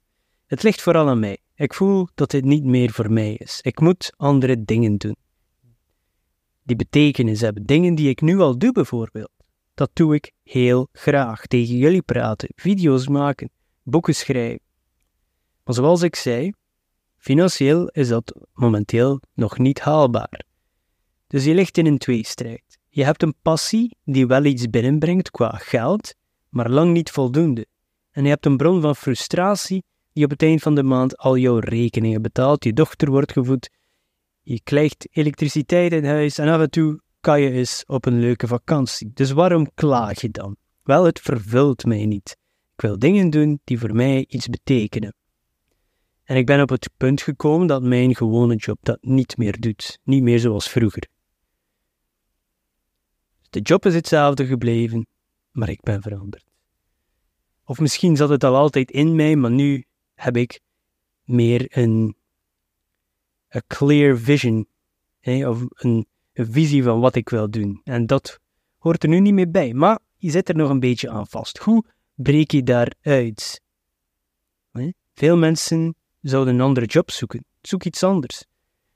Het 0.46 0.64
ligt 0.64 0.82
vooral 0.82 1.10
aan 1.10 1.20
mij. 1.20 1.38
Ik 1.58 1.74
voel 1.74 2.08
dat 2.16 2.32
dit 2.32 2.46
niet 2.46 2.64
meer 2.64 2.92
voor 2.92 3.12
mij 3.12 3.34
is. 3.34 3.60
Ik 3.62 3.80
moet 3.80 4.14
andere 4.18 4.64
dingen 4.64 4.98
doen. 4.98 5.16
Die 6.64 6.76
betekenis 6.76 7.42
hebben. 7.42 7.66
Dingen 7.66 7.96
die 7.96 8.10
ik 8.10 8.22
nu 8.22 8.40
al 8.40 8.58
doe, 8.58 8.72
bijvoorbeeld. 8.72 9.32
Dat 9.74 9.90
doe 9.94 10.16
ik 10.16 10.32
heel 10.44 10.88
graag. 10.92 11.46
Tegen 11.46 11.76
jullie 11.76 12.02
praten, 12.02 12.50
video's 12.56 13.08
maken, 13.08 13.50
boeken 13.84 14.16
schrijven. 14.16 14.60
Maar 15.64 15.76
zoals 15.76 16.02
ik 16.02 16.16
zei, 16.16 16.54
financieel 17.18 17.88
is 17.88 18.08
dat 18.08 18.36
momenteel 18.54 19.22
nog 19.34 19.58
niet 19.58 19.80
haalbaar. 19.80 20.46
Dus 21.28 21.46
je 21.46 21.54
ligt 21.54 21.78
in 21.78 21.86
een 21.86 21.98
tweestrijd. 21.98 22.80
Je 22.90 23.04
hebt 23.04 23.24
een 23.24 23.36
passie 23.42 23.98
die 24.04 24.28
wel 24.28 24.44
iets 24.44 24.70
binnenbrengt 24.70 25.32
qua 25.32 25.50
geld, 25.50 26.14
maar 26.50 26.70
lang 26.70 26.94
niet 26.94 27.12
voldoende. 27.12 27.66
En 28.12 28.24
je 28.24 28.30
hebt 28.30 28.46
een 28.46 28.58
bron 28.58 28.82
van 28.82 28.96
frustratie 28.96 29.84
die 30.18 30.26
op 30.26 30.32
het 30.32 30.44
eind 30.44 30.62
van 30.62 30.76
de 30.76 30.84
maand 30.84 31.18
al 31.18 31.38
jouw 31.38 31.58
rekeningen 31.60 32.22
betaalt, 32.22 32.64
je 32.64 32.74
dochter 32.74 33.10
wordt 33.10 33.32
gevoed, 33.32 33.70
je 34.42 34.62
krijgt 34.64 35.08
elektriciteit 35.12 35.92
in 35.92 36.06
huis 36.06 36.38
en 36.38 36.48
af 36.48 36.62
en 36.62 36.70
toe 36.70 37.02
kan 37.20 37.42
je 37.42 37.52
eens 37.52 37.84
op 37.88 38.06
een 38.06 38.20
leuke 38.20 38.48
vakantie. 38.48 39.12
Dus 39.14 39.32
waarom 39.32 39.70
klaag 39.74 40.22
je 40.22 40.30
dan? 40.30 40.56
Wel, 40.84 41.04
het 41.04 41.20
vervult 41.20 41.86
mij 41.86 42.06
niet. 42.06 42.38
Ik 42.76 42.82
wil 42.82 43.00
dingen 43.00 43.30
doen 43.30 43.60
die 43.64 43.80
voor 43.80 43.96
mij 43.96 44.26
iets 44.28 44.48
betekenen. 44.48 45.16
En 46.24 46.36
ik 46.38 46.46
ben 46.46 46.62
op 46.62 46.70
het 46.70 46.90
punt 46.98 47.22
gekomen 47.22 47.68
dat 47.68 47.84
mijn 47.84 48.16
gewone 48.16 48.56
job 48.56 48.78
dat 48.82 48.98
niet 49.02 49.38
meer 49.38 49.60
doet, 49.60 50.00
niet 50.04 50.24
meer 50.24 50.40
zoals 50.40 50.70
vroeger. 50.70 51.08
De 53.50 53.60
job 53.60 53.86
is 53.86 53.94
hetzelfde 53.94 54.46
gebleven, 54.46 55.08
maar 55.52 55.70
ik 55.70 55.82
ben 55.82 56.02
veranderd. 56.02 56.46
Of 57.64 57.80
misschien 57.80 58.16
zat 58.16 58.30
het 58.30 58.44
al 58.44 58.56
altijd 58.56 58.92
in 58.92 59.16
mij, 59.16 59.36
maar 59.36 59.52
nu 59.52 59.86
heb 60.18 60.38
ik 60.38 60.60
meer 61.24 61.66
een 61.70 62.16
a 63.56 63.62
clear 63.68 64.18
vision, 64.18 64.68
of 65.24 65.66
een, 65.70 66.08
een 66.34 66.52
visie 66.52 66.84
van 66.84 67.00
wat 67.00 67.16
ik 67.16 67.30
wil 67.30 67.50
doen. 67.50 67.82
En 67.84 68.06
dat 68.06 68.40
hoort 68.78 69.04
er 69.04 69.10
nu 69.10 69.20
niet 69.20 69.34
meer 69.34 69.52
bij, 69.52 69.74
maar 69.74 70.00
je 70.18 70.32
zit 70.32 70.50
er 70.50 70.56
nog 70.56 70.70
een 70.70 70.80
beetje 70.80 71.10
aan 71.10 71.28
vast. 71.28 71.58
Hoe 71.58 71.84
breek 72.16 72.52
je 72.52 72.64
daaruit? 72.64 73.62
Veel 75.14 75.38
mensen 75.38 75.96
zouden 76.22 76.54
een 76.54 76.62
andere 76.62 76.86
job 76.86 77.12
zoeken. 77.12 77.46
Zoek 77.62 77.84
iets 77.84 78.04
anders. 78.04 78.46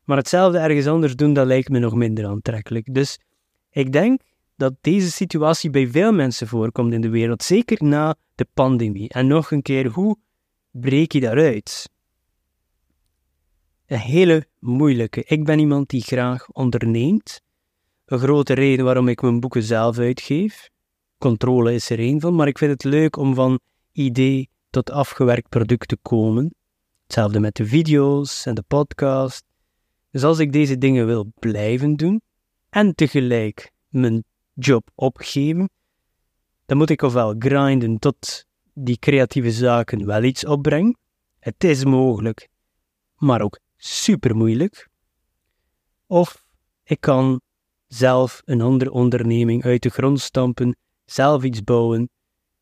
Maar 0.04 0.18
hetzelfde 0.18 0.58
ergens 0.58 0.88
anders 0.88 1.16
doen, 1.16 1.34
dat 1.34 1.46
lijkt 1.46 1.70
me 1.70 1.80
nog 1.80 1.96
minder 1.96 2.26
aantrekkelijk. 2.26 2.94
Dus 2.94 3.20
ik 3.70 3.92
denk 3.92 4.22
dat 4.56 4.74
deze 4.82 5.12
situatie 5.12 5.70
bij 5.70 5.88
veel 5.88 6.12
mensen 6.12 6.48
voorkomt 6.48 6.94
in 6.94 7.02
de 7.02 7.10
wereld, 7.10 7.44
zeker 7.44 7.84
na 7.84 8.16
de 8.36 8.48
pandemie. 8.54 9.10
En 9.10 9.28
nog 9.28 9.52
een 9.52 9.62
keer, 9.62 9.88
hoe 9.88 10.18
breek 10.72 11.12
je 11.12 11.20
daaruit? 11.20 11.90
Een 13.86 13.98
hele 13.98 14.48
moeilijke. 14.60 15.24
Ik 15.24 15.46
ben 15.46 15.60
iemand 15.60 15.90
die 15.90 16.02
graag 16.02 16.50
onderneemt. 16.50 17.42
Een 18.06 18.20
grote 18.20 18.54
reden 18.54 18.86
waarom 18.86 19.08
ik 19.08 19.22
mijn 19.22 19.40
boeken 19.40 19.64
zelf 19.64 19.98
uitgeef. 19.98 20.70
Controle 21.18 21.74
is 21.74 21.90
er 21.90 22.00
één 22.00 22.20
van, 22.20 22.36
maar 22.36 22.48
ik 22.48 22.58
vind 22.58 22.72
het 22.72 22.84
leuk 22.84 23.18
om 23.18 23.36
van 23.36 23.60
idee 23.92 24.50
tot 24.70 24.92
afgewerkt 24.92 25.50
product 25.50 25.88
te 25.88 25.98
komen. 26.02 26.56
Hetzelfde 27.04 27.40
met 27.40 27.56
de 27.56 27.66
video's 27.66 28.46
en 28.46 28.56
de 28.56 28.64
podcast. 28.68 29.44
Dus 30.12 30.24
als 30.24 30.40
ik 30.40 30.52
deze 30.52 30.78
dingen 30.78 31.06
wil 31.06 31.32
blijven 31.40 31.96
doen 31.96 32.22
en 32.70 32.96
tegelijk 32.96 33.72
mijn 33.90 34.24
job 34.54 34.90
opgeven, 34.96 35.70
dan 36.66 36.78
moet 36.78 36.90
ik 36.90 37.02
ofwel 37.02 37.36
grinden 37.40 38.00
tot 38.00 38.46
die 38.74 39.00
creatieve 39.00 39.52
zaken 39.52 40.06
wel 40.06 40.24
iets 40.24 40.46
opbrengen. 40.46 40.98
Het 41.40 41.64
is 41.64 41.86
mogelijk, 41.86 42.48
maar 43.16 43.42
ook 43.42 43.60
super 43.78 44.36
moeilijk. 44.36 44.90
Of 46.08 46.46
ik 46.84 47.02
kan 47.02 47.42
zelf 47.88 48.42
een 48.46 48.62
andere 48.62 48.92
onderneming 48.92 49.64
uit 49.64 49.82
de 49.84 49.90
grond 49.90 50.20
stampen, 50.20 50.78
zelf 51.06 51.44
iets 51.44 51.64
bouwen, 51.64 52.10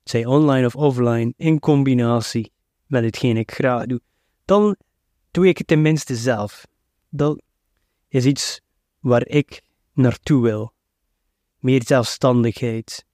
zij 0.03 0.25
online 0.25 0.65
of 0.65 0.75
offline, 0.75 1.33
in 1.37 1.59
combinatie 1.59 2.51
met 2.85 3.03
hetgeen 3.03 3.37
ik 3.37 3.51
graag 3.51 3.85
doe. 3.85 4.01
Dan 4.45 4.75
doe 5.31 5.47
ik 5.47 5.57
het 5.57 5.67
tenminste 5.67 6.15
zelf. 6.15 6.67
Dat 7.09 7.41
is 8.07 8.25
iets 8.25 8.61
waar 8.99 9.27
ik 9.27 9.61
naartoe 9.93 10.41
wil 10.41 10.73
meer 11.59 11.81
zelfstandigheid. 11.85 13.05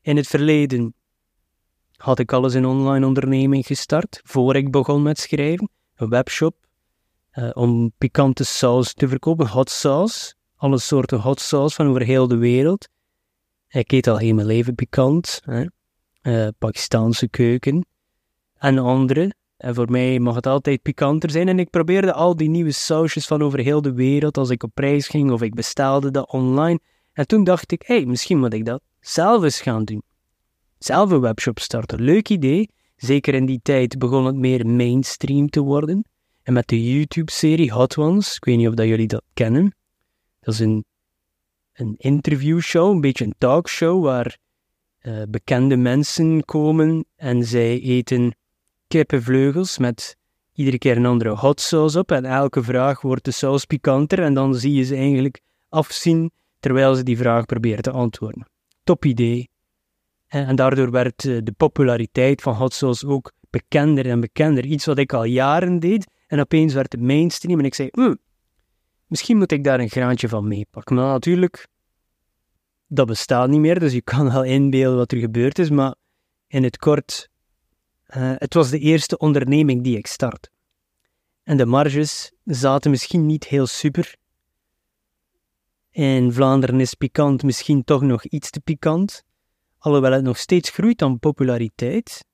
In 0.00 0.16
het 0.16 0.26
verleden 0.26 0.94
had 2.04 2.18
ik 2.18 2.32
alles 2.32 2.54
in 2.54 2.66
online 2.66 3.06
onderneming 3.06 3.66
gestart, 3.66 4.20
voor 4.24 4.56
ik 4.56 4.70
begon 4.70 5.02
met 5.02 5.18
schrijven, 5.18 5.68
een 5.94 6.08
webshop, 6.08 6.54
uh, 7.32 7.50
om 7.52 7.92
pikante 7.98 8.44
saus 8.44 8.94
te 8.94 9.08
verkopen, 9.08 9.48
hot 9.48 9.70
sauce, 9.70 10.34
alle 10.56 10.78
soorten 10.78 11.20
hot 11.20 11.40
sauce 11.40 11.74
van 11.74 11.86
over 11.86 12.02
heel 12.02 12.28
de 12.28 12.36
wereld. 12.36 12.88
Ik 13.68 13.92
eet 13.92 14.06
al 14.06 14.18
heel 14.18 14.34
mijn 14.34 14.46
leven 14.46 14.74
pikant, 14.74 15.40
hè. 15.44 15.64
Uh, 16.22 16.48
Pakistaanse 16.58 17.28
keuken 17.28 17.86
en 18.54 18.78
andere. 18.78 19.34
En 19.56 19.74
voor 19.74 19.90
mij 19.90 20.18
mag 20.18 20.34
het 20.34 20.46
altijd 20.46 20.82
pikanter 20.82 21.30
zijn. 21.30 21.48
En 21.48 21.58
ik 21.58 21.70
probeerde 21.70 22.12
al 22.12 22.36
die 22.36 22.48
nieuwe 22.48 22.72
sausjes 22.72 23.26
van 23.26 23.42
over 23.42 23.58
heel 23.58 23.82
de 23.82 23.92
wereld, 23.92 24.38
als 24.38 24.50
ik 24.50 24.62
op 24.62 24.78
reis 24.78 25.08
ging 25.08 25.30
of 25.30 25.42
ik 25.42 25.54
bestelde 25.54 26.10
dat 26.10 26.30
online, 26.30 26.78
en 27.12 27.26
toen 27.26 27.44
dacht 27.44 27.72
ik, 27.72 27.82
hé, 27.86 27.96
hey, 27.96 28.06
misschien 28.06 28.38
moet 28.38 28.54
ik 28.54 28.64
dat 28.64 28.80
zelf 29.00 29.42
eens 29.42 29.60
gaan 29.60 29.84
doen. 29.84 30.02
Zelf 30.84 31.10
een 31.10 31.20
webshop 31.20 31.58
starten. 31.58 32.00
Leuk 32.00 32.28
idee. 32.28 32.70
Zeker 32.96 33.34
in 33.34 33.46
die 33.46 33.60
tijd 33.62 33.98
begon 33.98 34.26
het 34.26 34.34
meer 34.34 34.66
mainstream 34.66 35.50
te 35.50 35.60
worden. 35.60 36.04
En 36.42 36.52
met 36.52 36.68
de 36.68 36.92
YouTube-serie 36.92 37.72
Hot 37.72 37.96
Ones, 37.96 38.36
ik 38.36 38.44
weet 38.44 38.56
niet 38.56 38.68
of 38.68 38.74
dat 38.74 38.86
jullie 38.86 39.06
dat 39.06 39.22
kennen. 39.34 39.74
Dat 40.40 40.54
is 40.54 40.60
een, 40.60 40.84
een 41.72 41.94
interviewshow, 41.96 42.90
een 42.90 43.00
beetje 43.00 43.24
een 43.24 43.34
talkshow, 43.38 44.04
waar 44.04 44.38
uh, 45.02 45.22
bekende 45.28 45.76
mensen 45.76 46.44
komen 46.44 47.04
en 47.16 47.44
zij 47.44 47.80
eten 47.80 48.36
kippenvleugels 48.88 49.78
met 49.78 50.16
iedere 50.52 50.78
keer 50.78 50.96
een 50.96 51.06
andere 51.06 51.30
hot 51.30 51.60
sauce 51.60 51.98
op. 51.98 52.12
En 52.12 52.24
elke 52.24 52.62
vraag 52.62 53.00
wordt 53.00 53.24
de 53.24 53.30
saus 53.30 53.64
pikanter 53.64 54.22
en 54.22 54.34
dan 54.34 54.54
zie 54.54 54.72
je 54.72 54.82
ze 54.82 54.94
eigenlijk 54.94 55.40
afzien 55.68 56.30
terwijl 56.60 56.94
ze 56.94 57.02
die 57.02 57.16
vraag 57.16 57.44
proberen 57.44 57.82
te 57.82 57.90
antwoorden. 57.90 58.46
Top 58.82 59.04
idee. 59.04 59.52
En 60.42 60.56
daardoor 60.56 60.90
werd 60.90 61.24
eh, 61.24 61.38
de 61.42 61.52
populariteit 61.52 62.42
van 62.42 62.54
hot 62.54 63.04
ook 63.06 63.32
bekender 63.50 64.06
en 64.06 64.20
bekender. 64.20 64.64
Iets 64.64 64.84
wat 64.84 64.98
ik 64.98 65.12
al 65.12 65.24
jaren 65.24 65.78
deed 65.78 66.10
en 66.26 66.40
opeens 66.40 66.74
werd 66.74 66.92
het 66.92 67.00
mainstream 67.00 67.58
en 67.58 67.64
ik 67.64 67.74
zei, 67.74 67.88
hm, 67.92 68.14
misschien 69.06 69.36
moet 69.36 69.52
ik 69.52 69.64
daar 69.64 69.80
een 69.80 69.88
graantje 69.88 70.28
van 70.28 70.48
meepakken. 70.48 70.96
Maar 70.96 71.04
natuurlijk, 71.06 71.66
dat 72.86 73.06
bestaat 73.06 73.48
niet 73.48 73.60
meer, 73.60 73.80
dus 73.80 73.92
je 73.92 74.02
kan 74.02 74.32
wel 74.32 74.44
inbeelden 74.44 74.98
wat 74.98 75.12
er 75.12 75.18
gebeurd 75.18 75.58
is, 75.58 75.70
maar 75.70 75.94
in 76.46 76.62
het 76.62 76.76
kort, 76.76 77.28
uh, 78.16 78.32
het 78.36 78.54
was 78.54 78.70
de 78.70 78.78
eerste 78.78 79.18
onderneming 79.18 79.82
die 79.82 79.96
ik 79.96 80.06
start. 80.06 80.50
En 81.42 81.56
de 81.56 81.66
marges 81.66 82.32
zaten 82.44 82.90
misschien 82.90 83.26
niet 83.26 83.44
heel 83.44 83.66
super, 83.66 84.14
in 85.90 86.32
Vlaanderen 86.32 86.80
is 86.80 86.94
pikant 86.94 87.42
misschien 87.42 87.84
toch 87.84 88.02
nog 88.02 88.24
iets 88.24 88.50
te 88.50 88.60
pikant, 88.60 89.24
alhoewel 89.84 90.12
het 90.12 90.22
nog 90.22 90.38
steeds 90.38 90.70
groeit 90.70 91.02
aan 91.02 91.18
populariteit. 91.18 92.24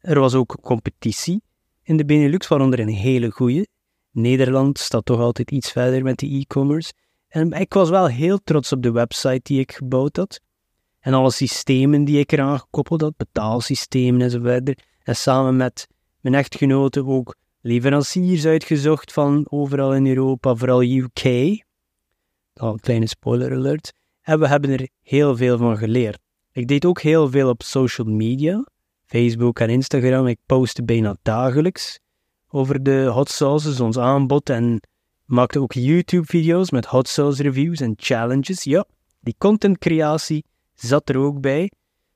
Er 0.00 0.20
was 0.20 0.34
ook 0.34 0.56
competitie 0.60 1.42
in 1.82 1.96
de 1.96 2.04
Benelux, 2.04 2.48
waaronder 2.48 2.78
een 2.78 2.88
hele 2.88 3.30
goede. 3.30 3.66
Nederland 4.10 4.78
staat 4.78 5.04
toch 5.04 5.20
altijd 5.20 5.50
iets 5.50 5.72
verder 5.72 6.02
met 6.02 6.18
de 6.18 6.26
e-commerce. 6.26 6.92
En 7.28 7.52
ik 7.52 7.74
was 7.74 7.90
wel 7.90 8.06
heel 8.06 8.38
trots 8.44 8.72
op 8.72 8.82
de 8.82 8.90
website 8.90 9.40
die 9.42 9.60
ik 9.60 9.72
gebouwd 9.72 10.16
had. 10.16 10.40
En 11.00 11.14
alle 11.14 11.30
systemen 11.30 12.04
die 12.04 12.18
ik 12.18 12.32
eraan 12.32 12.58
gekoppeld 12.58 13.00
had, 13.00 13.16
betaalsystemen 13.16 14.20
en 14.20 14.30
zo 14.30 14.40
verder. 14.40 14.78
En 15.02 15.16
samen 15.16 15.56
met 15.56 15.86
mijn 16.20 16.34
echtgenote 16.34 17.04
ook 17.04 17.36
leveranciers 17.60 18.46
uitgezocht 18.46 19.12
van 19.12 19.46
overal 19.50 19.94
in 19.94 20.06
Europa, 20.06 20.54
vooral 20.54 20.82
UK. 20.82 21.24
al 22.54 22.72
een 22.72 22.80
kleine 22.80 23.06
spoiler 23.06 23.52
alert. 23.52 23.92
En 24.22 24.38
we 24.38 24.48
hebben 24.48 24.70
er 24.70 24.88
heel 25.02 25.36
veel 25.36 25.58
van 25.58 25.76
geleerd. 25.76 26.24
Ik 26.56 26.66
deed 26.66 26.84
ook 26.84 27.00
heel 27.00 27.30
veel 27.30 27.48
op 27.48 27.62
social 27.62 28.06
media, 28.06 28.66
Facebook 29.06 29.58
en 29.58 29.68
Instagram. 29.68 30.26
Ik 30.26 30.38
postte 30.46 30.84
bijna 30.84 31.16
dagelijks 31.22 32.00
over 32.48 32.82
de 32.82 33.04
hot 33.04 33.30
sauces, 33.30 33.80
ons 33.80 33.98
aanbod 33.98 34.50
en 34.50 34.80
maakte 35.24 35.60
ook 35.60 35.72
YouTube-video's 35.72 36.70
met 36.70 36.86
hot 36.86 37.08
sauce 37.08 37.42
reviews 37.42 37.80
en 37.80 37.94
challenges. 37.96 38.62
Ja, 38.62 38.84
die 39.20 39.34
contentcreatie 39.38 40.44
zat 40.74 41.08
er 41.08 41.18
ook 41.18 41.40
bij. 41.40 41.70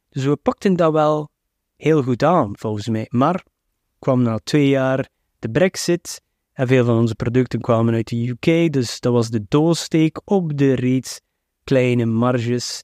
Dus 0.09 0.25
we 0.25 0.37
pakten 0.37 0.77
dat 0.77 0.93
wel 0.93 1.29
heel 1.77 2.03
goed 2.03 2.23
aan, 2.23 2.51
volgens 2.59 2.89
mij. 2.89 3.07
Maar 3.09 3.45
kwam 3.99 4.23
na 4.23 4.41
twee 4.45 4.69
jaar 4.69 5.09
de 5.39 5.51
Brexit 5.51 6.23
en 6.53 6.67
veel 6.67 6.85
van 6.85 6.99
onze 6.99 7.15
producten 7.15 7.61
kwamen 7.61 7.95
uit 7.95 8.09
de 8.09 8.29
UK, 8.29 8.73
dus 8.73 9.01
dat 9.01 9.13
was 9.13 9.29
de 9.29 9.45
doossteek 9.49 10.21
op 10.25 10.57
de 10.57 10.75
reeds 10.75 11.21
kleine 11.65 12.05
marges 12.05 12.83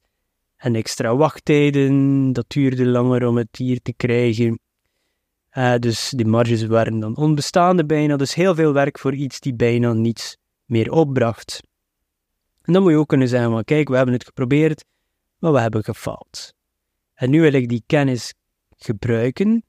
en 0.57 0.75
extra 0.75 1.17
wachttijden. 1.17 2.33
Dat 2.33 2.45
duurde 2.49 2.87
langer 2.87 3.27
om 3.27 3.37
het 3.37 3.57
hier 3.57 3.81
te 3.83 3.93
krijgen. 3.93 4.59
Uh, 5.53 5.75
dus 5.77 6.11
die 6.11 6.27
marges 6.27 6.67
waren 6.67 6.99
dan 7.01 7.17
onbestaande 7.17 7.87
bijna, 7.87 8.17
dus 8.17 8.35
heel 8.35 8.55
veel 8.55 8.73
werk 8.73 8.99
voor 8.99 9.15
iets 9.15 9.41
die 9.41 9.55
bijna 9.55 9.93
niets 9.93 10.37
meer 10.65 10.91
opbracht. 10.91 11.61
En 12.63 12.73
dan 12.73 12.83
moet 12.83 12.91
je 12.91 12.99
ook 12.99 13.09
kunnen 13.09 13.29
zeggen, 13.29 13.51
van, 13.51 13.65
kijk, 13.65 13.89
we 13.89 13.97
hebben 13.97 14.15
het 14.15 14.25
geprobeerd, 14.25 14.85
maar 15.39 15.53
we 15.53 15.61
hebben 15.61 15.85
gefaald. 15.85 16.53
En 17.15 17.31
nu 17.31 17.41
wil 17.41 17.53
ik 17.53 17.69
die 17.69 17.83
kennis 17.87 18.35
gebruiken, 18.77 19.65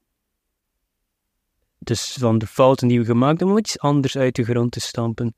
dus 1.79 2.17
van 2.20 2.38
de 2.38 2.48
fouten 2.48 2.88
die 2.88 3.00
we 3.00 3.06
gemaakt 3.06 3.39
hebben, 3.39 3.56
om 3.56 3.62
iets 3.62 3.79
anders 3.79 4.17
uit 4.17 4.36
de 4.36 4.44
grond 4.44 4.72
te 4.72 4.79
stampen. 4.79 5.36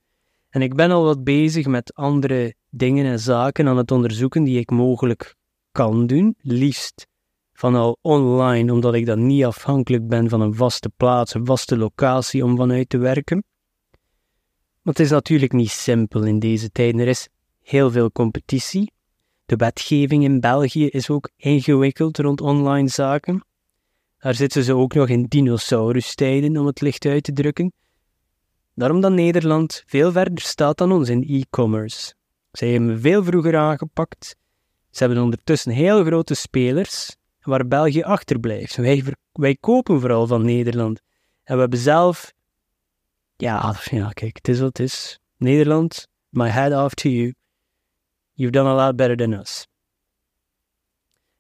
En 0.50 0.62
ik 0.62 0.75
ben 0.75 0.91
al 0.91 1.03
wat 1.03 1.24
bezig 1.24 1.65
met 1.65 1.94
andere 1.94 2.56
dingen 2.70 3.06
en 3.06 3.20
zaken 3.20 3.68
aan 3.68 3.77
het 3.77 3.91
onderzoeken 3.91 4.44
die 4.44 4.60
ik 4.60 4.70
mogelijk 4.70 5.36
kan 5.79 6.07
doen, 6.07 6.36
liefst 6.41 7.07
van 7.53 7.75
al 7.75 7.98
online, 8.01 8.74
omdat 8.74 8.93
ik 8.93 9.05
dan 9.05 9.25
niet 9.25 9.45
afhankelijk 9.45 10.07
ben 10.07 10.29
van 10.29 10.41
een 10.41 10.55
vaste 10.55 10.91
plaats, 10.98 11.33
een 11.33 11.45
vaste 11.45 11.77
locatie 11.77 12.43
om 12.43 12.57
vanuit 12.57 12.89
te 12.89 12.98
werken. 12.98 13.43
Maar 14.81 14.93
het 14.93 15.00
is 15.00 15.09
natuurlijk 15.09 15.51
niet 15.51 15.69
simpel 15.69 16.24
in 16.24 16.39
deze 16.39 16.71
tijden. 16.71 17.01
Er 17.01 17.07
is 17.07 17.27
heel 17.62 17.91
veel 17.91 18.12
competitie. 18.12 18.91
De 19.45 19.55
wetgeving 19.55 20.24
in 20.24 20.39
België 20.39 20.88
is 20.88 21.09
ook 21.09 21.29
ingewikkeld 21.36 22.17
rond 22.17 22.41
online 22.41 22.88
zaken. 22.88 23.43
Daar 24.17 24.36
zitten 24.36 24.63
ze 24.63 24.75
ook 24.75 24.93
nog 24.93 25.07
in 25.07 25.24
dinosaurustijden, 25.24 26.57
om 26.57 26.65
het 26.65 26.81
licht 26.81 27.05
uit 27.05 27.24
te 27.24 27.33
drukken. 27.33 27.74
Daarom 28.75 29.01
dat 29.01 29.12
Nederland 29.12 29.83
veel 29.86 30.12
verder 30.12 30.43
staat 30.43 30.77
dan 30.77 30.91
ons 30.91 31.09
in 31.09 31.24
e-commerce. 31.27 32.13
Zij 32.51 32.71
hebben 32.71 33.00
veel 33.00 33.24
vroeger 33.24 33.57
aangepakt. 33.57 34.38
Ze 34.89 35.03
hebben 35.03 35.24
ondertussen 35.24 35.72
heel 35.72 36.03
grote 36.03 36.34
spelers, 36.34 37.15
waar 37.41 37.67
België 37.67 38.01
achterblijft. 38.01 38.75
Wij, 38.75 39.03
wij 39.31 39.55
kopen 39.55 40.00
vooral 40.00 40.27
van 40.27 40.46
Nederland. 40.46 41.01
En 41.43 41.53
we 41.55 41.62
hebben 41.62 41.79
zelf... 41.79 42.34
Ja, 43.36 43.75
ja, 43.84 44.10
kijk, 44.10 44.36
het 44.36 44.48
is 44.48 44.60
wat 44.60 44.77
het 44.77 44.79
is. 44.79 45.19
Nederland, 45.38 46.08
my 46.29 46.48
head 46.48 46.84
off 46.84 46.93
to 46.93 47.10
you. 47.10 47.34
You've 48.34 48.51
done 48.51 48.69
a 48.69 48.86
lot 48.86 48.96
better 48.96 49.17
than 49.17 49.34
us. 49.34 49.67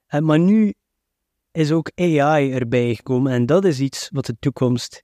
En, 0.07 0.25
maar 0.25 0.39
nu 0.39 0.73
is 1.51 1.71
ook 1.71 1.91
AI 1.95 2.51
erbij 2.51 2.95
gekomen 2.95 3.31
en 3.31 3.45
dat 3.45 3.65
is 3.65 3.79
iets 3.79 4.09
wat 4.13 4.25
de 4.25 4.37
toekomst 4.39 5.03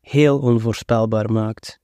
heel 0.00 0.38
onvoorspelbaar 0.38 1.32
maakt. 1.32 1.80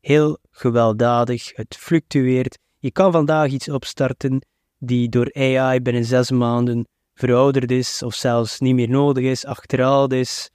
Heel 0.00 0.38
gewelddadig, 0.50 1.56
het 1.56 1.76
fluctueert. 1.76 2.58
Je 2.78 2.90
kan 2.90 3.12
vandaag 3.12 3.50
iets 3.50 3.68
opstarten 3.68 4.46
die 4.84 5.08
door 5.08 5.34
AI 5.34 5.80
binnen 5.80 6.04
zes 6.04 6.30
maanden 6.30 6.86
verouderd 7.14 7.70
is 7.70 8.02
of 8.02 8.14
zelfs 8.14 8.60
niet 8.60 8.74
meer 8.74 8.88
nodig 8.88 9.24
is, 9.24 9.44
achterhaald 9.44 10.12
is. 10.12 10.50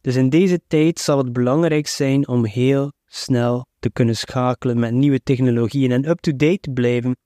Dus 0.00 0.16
in 0.16 0.28
deze 0.28 0.60
tijd 0.66 0.98
zal 0.98 1.18
het 1.18 1.32
belangrijk 1.32 1.86
zijn 1.86 2.28
om 2.28 2.44
heel 2.44 2.92
snel 3.06 3.66
te 3.78 3.90
kunnen 3.90 4.16
schakelen 4.16 4.78
met 4.78 4.92
nieuwe 4.92 5.22
technologieën 5.22 5.92
en 5.92 6.08
up-to-date 6.08 6.60
te 6.60 6.70
blijven 6.70 7.16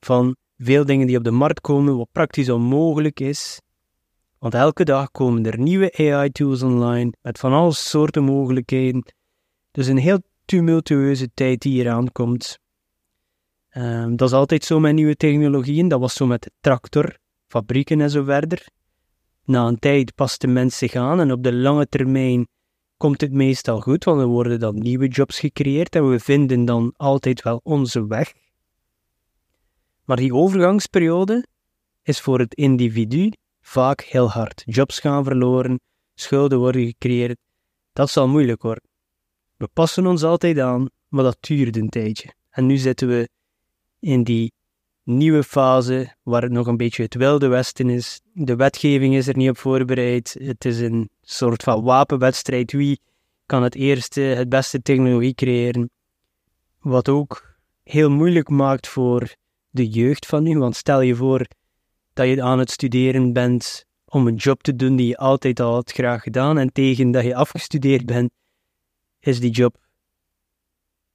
van 0.00 0.36
veel 0.56 0.84
dingen 0.84 1.06
die 1.06 1.16
op 1.16 1.24
de 1.24 1.30
markt 1.30 1.60
komen, 1.60 1.96
wat 1.96 2.08
praktisch 2.12 2.50
onmogelijk 2.50 3.20
is. 3.20 3.60
Want 4.38 4.54
elke 4.54 4.84
dag 4.84 5.10
komen 5.10 5.46
er 5.46 5.58
nieuwe 5.58 5.92
AI-tools 5.96 6.62
online 6.62 7.12
met 7.20 7.38
van 7.38 7.52
alle 7.52 7.72
soorten 7.72 8.24
mogelijkheden. 8.24 9.04
Dus 9.70 9.86
een 9.86 9.98
heel 9.98 10.22
tumultueuze 10.44 11.30
tijd 11.34 11.60
die 11.60 11.72
hier 11.72 11.90
aankomt. 11.90 12.58
Um, 13.78 14.16
dat 14.16 14.28
is 14.28 14.34
altijd 14.34 14.64
zo 14.64 14.80
met 14.80 14.94
nieuwe 14.94 15.16
technologieën. 15.16 15.88
Dat 15.88 16.00
was 16.00 16.14
zo 16.14 16.26
met 16.26 16.50
tractor, 16.60 17.18
fabrieken 17.46 18.00
en 18.00 18.10
zo 18.10 18.24
verder. 18.24 18.66
Na 19.44 19.66
een 19.66 19.78
tijd 19.78 20.14
past 20.14 20.40
de 20.40 20.46
mens 20.46 20.78
zich 20.78 20.94
aan 20.94 21.20
en 21.20 21.32
op 21.32 21.42
de 21.42 21.52
lange 21.54 21.88
termijn 21.88 22.48
komt 22.96 23.20
het 23.20 23.32
meestal 23.32 23.80
goed, 23.80 24.04
want 24.04 24.20
er 24.20 24.26
worden 24.26 24.60
dan 24.60 24.78
nieuwe 24.78 25.08
jobs 25.08 25.38
gecreëerd 25.38 25.94
en 25.94 26.10
we 26.10 26.20
vinden 26.20 26.64
dan 26.64 26.94
altijd 26.96 27.42
wel 27.42 27.60
onze 27.62 28.06
weg. 28.06 28.32
Maar 30.04 30.16
die 30.16 30.34
overgangsperiode 30.34 31.46
is 32.02 32.20
voor 32.20 32.38
het 32.38 32.54
individu 32.54 33.32
vaak 33.60 34.00
heel 34.00 34.30
hard. 34.30 34.62
Jobs 34.66 34.98
gaan 34.98 35.24
verloren, 35.24 35.80
schulden 36.14 36.58
worden 36.58 36.86
gecreëerd. 36.86 37.38
Dat 37.92 38.10
zal 38.10 38.28
moeilijk 38.28 38.62
worden. 38.62 38.84
We 39.56 39.68
passen 39.72 40.06
ons 40.06 40.22
altijd 40.22 40.58
aan, 40.58 40.88
maar 41.08 41.24
dat 41.24 41.36
duurt 41.40 41.76
een 41.76 41.88
tijdje. 41.88 42.34
En 42.50 42.66
nu 42.66 42.76
zitten 42.76 43.08
we 43.08 43.28
in 44.00 44.22
die 44.22 44.52
nieuwe 45.02 45.42
fase 45.42 46.14
waar 46.22 46.42
het 46.42 46.52
nog 46.52 46.66
een 46.66 46.76
beetje 46.76 47.02
het 47.02 47.14
wilde 47.14 47.48
westen 47.48 47.90
is. 47.90 48.20
De 48.32 48.56
wetgeving 48.56 49.14
is 49.14 49.26
er 49.26 49.36
niet 49.36 49.50
op 49.50 49.58
voorbereid. 49.58 50.36
Het 50.42 50.64
is 50.64 50.80
een 50.80 51.10
soort 51.22 51.62
van 51.62 51.82
wapenwedstrijd. 51.82 52.72
Wie 52.72 53.00
kan 53.46 53.62
het 53.62 53.74
eerste, 53.74 54.20
het 54.20 54.48
beste 54.48 54.82
technologie 54.82 55.34
creëren? 55.34 55.90
Wat 56.78 57.08
ook 57.08 57.56
heel 57.82 58.10
moeilijk 58.10 58.48
maakt 58.48 58.88
voor 58.88 59.34
de 59.70 59.88
jeugd 59.88 60.26
van 60.26 60.42
nu. 60.42 60.58
Want 60.58 60.76
stel 60.76 61.00
je 61.00 61.14
voor 61.14 61.46
dat 62.12 62.26
je 62.26 62.42
aan 62.42 62.58
het 62.58 62.70
studeren 62.70 63.32
bent 63.32 63.84
om 64.04 64.26
een 64.26 64.34
job 64.34 64.62
te 64.62 64.76
doen 64.76 64.96
die 64.96 65.06
je 65.06 65.16
altijd 65.16 65.60
al 65.60 65.72
had 65.72 65.92
graag 65.92 66.22
gedaan 66.22 66.58
en 66.58 66.72
tegen 66.72 67.10
dat 67.10 67.24
je 67.24 67.34
afgestudeerd 67.34 68.06
bent, 68.06 68.30
is 69.20 69.40
die 69.40 69.50
job 69.50 69.76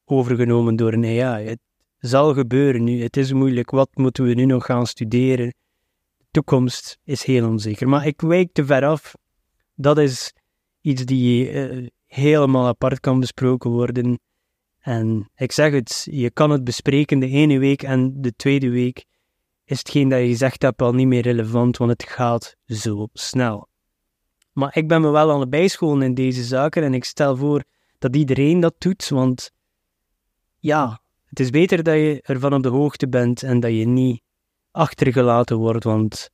overgenomen 0.06 0.76
door 0.76 0.93
een 0.93 1.24
AI. 1.24 1.58
Zal 2.06 2.34
gebeuren 2.34 2.84
nu. 2.84 3.02
Het 3.02 3.18
is 3.18 3.34
moeilijk. 3.34 3.70
Wat 3.70 3.89
moeten 3.94 4.24
we 4.24 4.34
nu 4.34 4.46
nog 4.46 4.66
gaan 4.66 4.88
studeren? 4.88 5.48
De 6.18 6.26
toekomst 6.32 6.98
is 7.04 7.24
heel 7.24 7.48
onzeker. 7.48 7.89
Maar 7.89 8.08
ik 8.08 8.22
wijk 8.22 8.54
te 8.54 8.66
ver 8.66 8.86
af. 8.86 9.13
Dat 9.76 9.98
is 9.98 10.34
iets 10.82 11.06
die 11.06 11.52
uh, 11.52 11.88
helemaal 12.06 12.68
apart 12.68 13.00
kan 13.00 13.20
besproken 13.20 13.70
worden. 13.70 14.20
En 14.80 15.30
ik 15.36 15.52
zeg 15.52 15.72
het, 15.72 16.08
je 16.12 16.32
kan 16.32 16.50
het 16.50 16.63
bespreken 16.63 17.20
de 17.20 17.28
ene 17.28 17.60
week 17.60 17.84
en 17.84 18.22
de 18.22 18.36
tweede 18.36 18.70
week 18.70 19.06
is 19.66 19.78
hetgeen 19.78 20.10
dat 20.10 20.20
je 20.20 20.28
gezegd 20.28 20.62
hebt 20.62 20.82
al 20.82 20.94
niet 20.94 21.08
meer 21.08 21.22
relevant, 21.22 21.78
want 21.78 21.92
het 21.92 22.04
gaat 22.04 22.56
zo 22.66 23.08
snel. 23.13 23.68
Maar 24.52 24.78
ik 24.78 24.88
ben 24.88 25.02
me 25.02 25.10
wel 25.10 25.32
aan 25.32 25.39
het 25.39 25.50
bijscholen 25.50 26.02
in 26.02 26.13
deze 26.13 26.44
zaken 26.44 26.84
en 26.84 26.94
ik 26.94 27.04
stel 27.04 27.38
voor 27.38 27.63
dat 27.98 28.16
iedereen 28.16 28.60
dat 28.60 28.76
doet, 28.78 29.10
want 29.10 29.52
ja, 30.60 31.03
het 31.34 31.41
is 31.41 31.50
beter 31.50 31.84
dat 31.84 31.96
je 31.96 32.22
ervan 32.22 32.54
op 32.54 32.63
de 32.63 32.69
hoogte 32.69 33.08
bent 33.08 33.43
en 33.43 33.60
dat 33.60 33.72
je 33.72 33.86
niet 33.86 34.22
achtergelaten 34.72 35.58
wordt, 35.58 35.84
want 35.84 36.30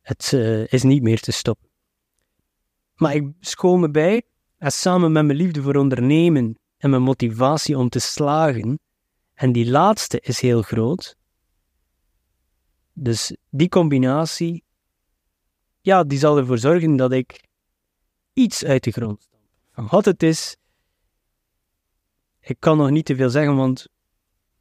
het 0.00 0.32
uh, 0.34 0.72
is 0.72 0.82
niet 0.82 1.02
meer 1.02 1.20
te 1.20 1.32
stoppen. 1.32 1.68
Maar 2.94 3.14
ik 3.14 3.32
school 3.40 3.76
me 3.76 3.90
bij 3.90 4.22
en 4.58 4.72
samen 4.72 5.12
met 5.12 5.24
mijn 5.24 5.38
liefde 5.38 5.62
voor 5.62 5.76
ondernemen 5.76 6.58
en 6.76 6.90
mijn 6.90 7.02
motivatie 7.02 7.78
om 7.78 7.88
te 7.88 7.98
slagen, 7.98 8.80
en 9.34 9.52
die 9.52 9.70
laatste 9.70 10.20
is 10.20 10.40
heel 10.40 10.62
groot, 10.62 11.16
dus 12.92 13.36
die 13.50 13.68
combinatie, 13.68 14.64
ja, 15.80 16.04
die 16.04 16.18
zal 16.18 16.38
ervoor 16.38 16.58
zorgen 16.58 16.96
dat 16.96 17.12
ik 17.12 17.44
iets 18.32 18.64
uit 18.64 18.84
de 18.84 18.90
grond 18.90 19.22
stamp. 19.22 19.90
Wat 19.90 20.04
het 20.04 20.22
is, 20.22 20.56
ik 22.48 22.56
kan 22.58 22.76
nog 22.76 22.90
niet 22.90 23.04
te 23.04 23.16
veel 23.16 23.30
zeggen, 23.30 23.56
want 23.56 23.88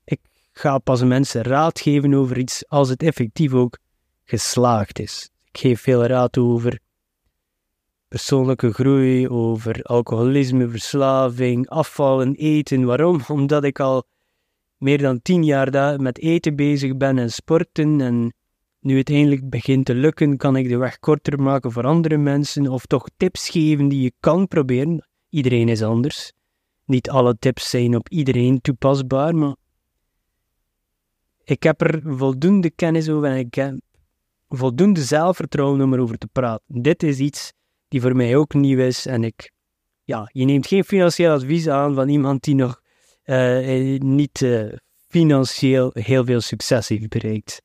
ik 0.03 0.19
ga 0.51 0.77
pas 0.77 1.03
mensen 1.03 1.41
raad 1.41 1.79
geven 1.79 2.13
over 2.13 2.37
iets 2.37 2.67
als 2.67 2.89
het 2.89 3.03
effectief 3.03 3.53
ook 3.53 3.77
geslaagd 4.23 4.99
is. 4.99 5.29
Ik 5.51 5.59
geef 5.59 5.81
veel 5.81 6.05
raad 6.05 6.37
over 6.37 6.79
persoonlijke 8.07 8.73
groei, 8.73 9.29
over 9.29 9.83
alcoholisme, 9.83 10.69
verslaving, 10.69 11.69
afvallen, 11.69 12.35
eten. 12.35 12.85
Waarom? 12.85 13.21
Omdat 13.37 13.63
ik 13.63 13.79
al 13.79 14.03
meer 14.77 14.97
dan 14.97 15.21
tien 15.21 15.43
jaar 15.43 15.71
daar 15.71 16.01
met 16.01 16.19
eten 16.19 16.55
bezig 16.55 16.97
ben 16.97 17.17
en 17.17 17.31
sporten. 17.31 18.01
En 18.01 18.33
nu 18.79 18.97
het 18.97 19.09
eindelijk 19.09 19.49
begint 19.49 19.85
te 19.85 19.95
lukken, 19.95 20.37
kan 20.37 20.55
ik 20.55 20.69
de 20.69 20.77
weg 20.77 20.99
korter 20.99 21.41
maken 21.41 21.71
voor 21.71 21.85
andere 21.85 22.17
mensen 22.17 22.67
of 22.67 22.85
toch 22.85 23.07
tips 23.17 23.49
geven 23.49 23.87
die 23.87 24.01
je 24.01 24.13
kan 24.19 24.47
proberen. 24.47 25.07
Iedereen 25.29 25.69
is 25.69 25.83
anders. 25.83 26.35
Niet 26.87 27.09
alle 27.09 27.37
tips 27.39 27.69
zijn 27.69 27.95
op 27.95 28.09
iedereen 28.09 28.61
toepasbaar, 28.61 29.35
maar 29.35 29.55
ik 31.43 31.63
heb 31.63 31.81
er 31.81 32.01
voldoende 32.05 32.69
kennis 32.69 33.09
over 33.09 33.29
en 33.29 33.37
ik 33.37 33.53
heb 33.53 33.79
voldoende 34.49 35.01
zelfvertrouwen 35.01 35.81
om 35.81 35.93
erover 35.93 36.17
te 36.17 36.27
praten. 36.27 36.81
Dit 36.81 37.03
is 37.03 37.19
iets 37.19 37.53
die 37.87 38.01
voor 38.01 38.15
mij 38.15 38.35
ook 38.35 38.53
nieuw 38.53 38.79
is 38.79 39.05
en 39.05 39.23
ik, 39.23 39.51
ja, 40.03 40.29
je 40.33 40.45
neemt 40.45 40.67
geen 40.67 40.83
financieel 40.83 41.33
advies 41.33 41.67
aan 41.67 41.93
van 41.93 42.09
iemand 42.09 42.43
die 42.43 42.55
nog 42.55 42.81
uh, 43.25 43.99
niet 43.99 44.41
uh, 44.41 44.73
financieel 45.07 45.89
heel 45.93 46.25
veel 46.25 46.41
succes 46.41 46.87
heeft 46.87 47.09
bereikt. 47.09 47.61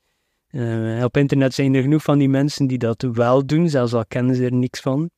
Op 1.05 1.17
internet 1.17 1.55
zijn 1.55 1.75
er 1.75 1.83
genoeg 1.83 2.03
van 2.03 2.19
die 2.19 2.29
mensen 2.29 2.67
die 2.67 2.79
dat 2.79 3.03
wel 3.03 3.47
doen, 3.47 3.69
zelfs 3.69 3.95
al 3.95 4.07
kennen 4.07 4.35
ze 4.35 4.45
er 4.45 4.55
niks 4.55 4.81
van. 4.81 5.11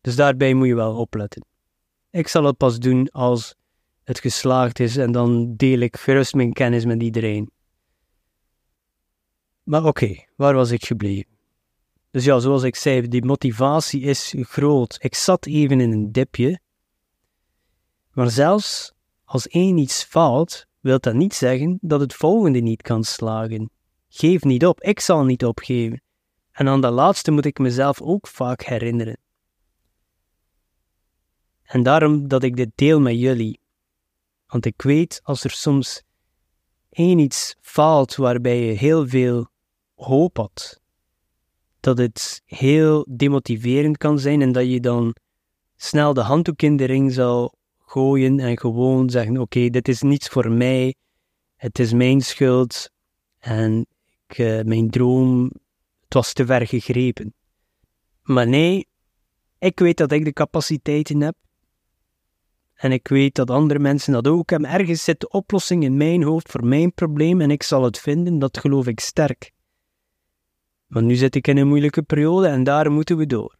Dus 0.00 0.16
daarbij 0.16 0.54
moet 0.54 0.66
je 0.66 0.74
wel 0.74 0.96
opletten. 0.96 1.44
Ik 2.16 2.28
zal 2.28 2.44
het 2.44 2.56
pas 2.56 2.78
doen 2.78 3.10
als 3.10 3.54
het 4.04 4.18
geslaagd 4.18 4.80
is 4.80 4.96
en 4.96 5.12
dan 5.12 5.56
deel 5.56 5.78
ik 5.78 5.96
gerust 5.96 6.34
mijn 6.34 6.52
kennis 6.52 6.84
met 6.84 7.02
iedereen. 7.02 7.50
Maar 9.62 9.84
oké, 9.84 10.24
waar 10.36 10.54
was 10.54 10.70
ik 10.70 10.84
gebleven? 10.84 11.36
Dus 12.10 12.24
ja, 12.24 12.38
zoals 12.38 12.62
ik 12.62 12.76
zei, 12.76 13.08
die 13.08 13.24
motivatie 13.24 14.00
is 14.00 14.34
groot. 14.38 14.96
Ik 15.00 15.14
zat 15.14 15.46
even 15.46 15.80
in 15.80 15.92
een 15.92 16.12
dipje. 16.12 16.60
Maar 18.12 18.30
zelfs 18.30 18.92
als 19.24 19.48
één 19.48 19.78
iets 19.78 20.04
faalt, 20.04 20.66
wil 20.80 20.98
dat 21.00 21.14
niet 21.14 21.34
zeggen 21.34 21.78
dat 21.80 22.00
het 22.00 22.14
volgende 22.14 22.60
niet 22.60 22.82
kan 22.82 23.04
slagen. 23.04 23.70
Geef 24.08 24.44
niet 24.44 24.66
op, 24.66 24.80
ik 24.80 25.00
zal 25.00 25.24
niet 25.24 25.44
opgeven. 25.44 26.02
En 26.52 26.68
aan 26.68 26.80
dat 26.80 26.92
laatste 26.92 27.30
moet 27.30 27.44
ik 27.44 27.58
mezelf 27.58 28.00
ook 28.00 28.26
vaak 28.26 28.62
herinneren. 28.62 29.18
En 31.66 31.82
daarom 31.82 32.28
dat 32.28 32.42
ik 32.42 32.56
dit 32.56 32.70
deel 32.74 33.00
met 33.00 33.18
jullie. 33.18 33.60
Want 34.46 34.66
ik 34.66 34.82
weet 34.82 35.20
als 35.22 35.44
er 35.44 35.50
soms 35.50 36.02
één 36.90 37.18
iets 37.18 37.56
faalt 37.60 38.14
waarbij 38.14 38.60
je 38.60 38.72
heel 38.72 39.08
veel 39.08 39.48
hoop 39.94 40.36
had, 40.36 40.80
dat 41.80 41.98
het 41.98 42.42
heel 42.44 43.06
demotiverend 43.10 43.96
kan 43.96 44.18
zijn 44.18 44.42
en 44.42 44.52
dat 44.52 44.66
je 44.66 44.80
dan 44.80 45.16
snel 45.76 46.14
de 46.14 46.20
handdoek 46.20 46.62
in 46.62 46.76
de 46.76 46.84
ring 46.84 47.12
zal 47.12 47.54
gooien 47.78 48.40
en 48.40 48.58
gewoon 48.58 49.10
zeggen: 49.10 49.38
Oké, 49.38 49.68
dit 49.68 49.88
is 49.88 50.02
niets 50.02 50.28
voor 50.28 50.50
mij, 50.50 50.94
het 51.56 51.78
is 51.78 51.92
mijn 51.92 52.20
schuld 52.20 52.90
en 53.38 53.86
ik, 54.28 54.38
uh, 54.38 54.62
mijn 54.62 54.90
droom, 54.90 55.50
het 56.00 56.14
was 56.14 56.32
te 56.32 56.46
ver 56.46 56.66
gegrepen. 56.66 57.34
Maar 58.22 58.48
nee, 58.48 58.86
ik 59.58 59.78
weet 59.78 59.96
dat 59.96 60.12
ik 60.12 60.24
de 60.24 60.32
capaciteiten 60.32 61.20
heb 61.20 61.36
en 62.76 62.92
ik 62.92 63.08
weet 63.08 63.34
dat 63.34 63.50
andere 63.50 63.78
mensen 63.78 64.12
dat 64.12 64.26
ook 64.26 64.50
hebben. 64.50 64.70
Ergens 64.70 65.04
zit 65.04 65.20
de 65.20 65.28
oplossing 65.28 65.82
in 65.82 65.96
mijn 65.96 66.22
hoofd 66.22 66.50
voor 66.50 66.64
mijn 66.64 66.92
probleem 66.92 67.40
en 67.40 67.50
ik 67.50 67.62
zal 67.62 67.82
het 67.82 67.98
vinden, 67.98 68.38
dat 68.38 68.58
geloof 68.58 68.86
ik 68.86 69.00
sterk. 69.00 69.52
Maar 70.86 71.02
nu 71.02 71.14
zit 71.14 71.34
ik 71.34 71.46
in 71.46 71.56
een 71.56 71.68
moeilijke 71.68 72.02
periode 72.02 72.46
en 72.46 72.64
daar 72.64 72.92
moeten 72.92 73.16
we 73.16 73.26
door. 73.26 73.56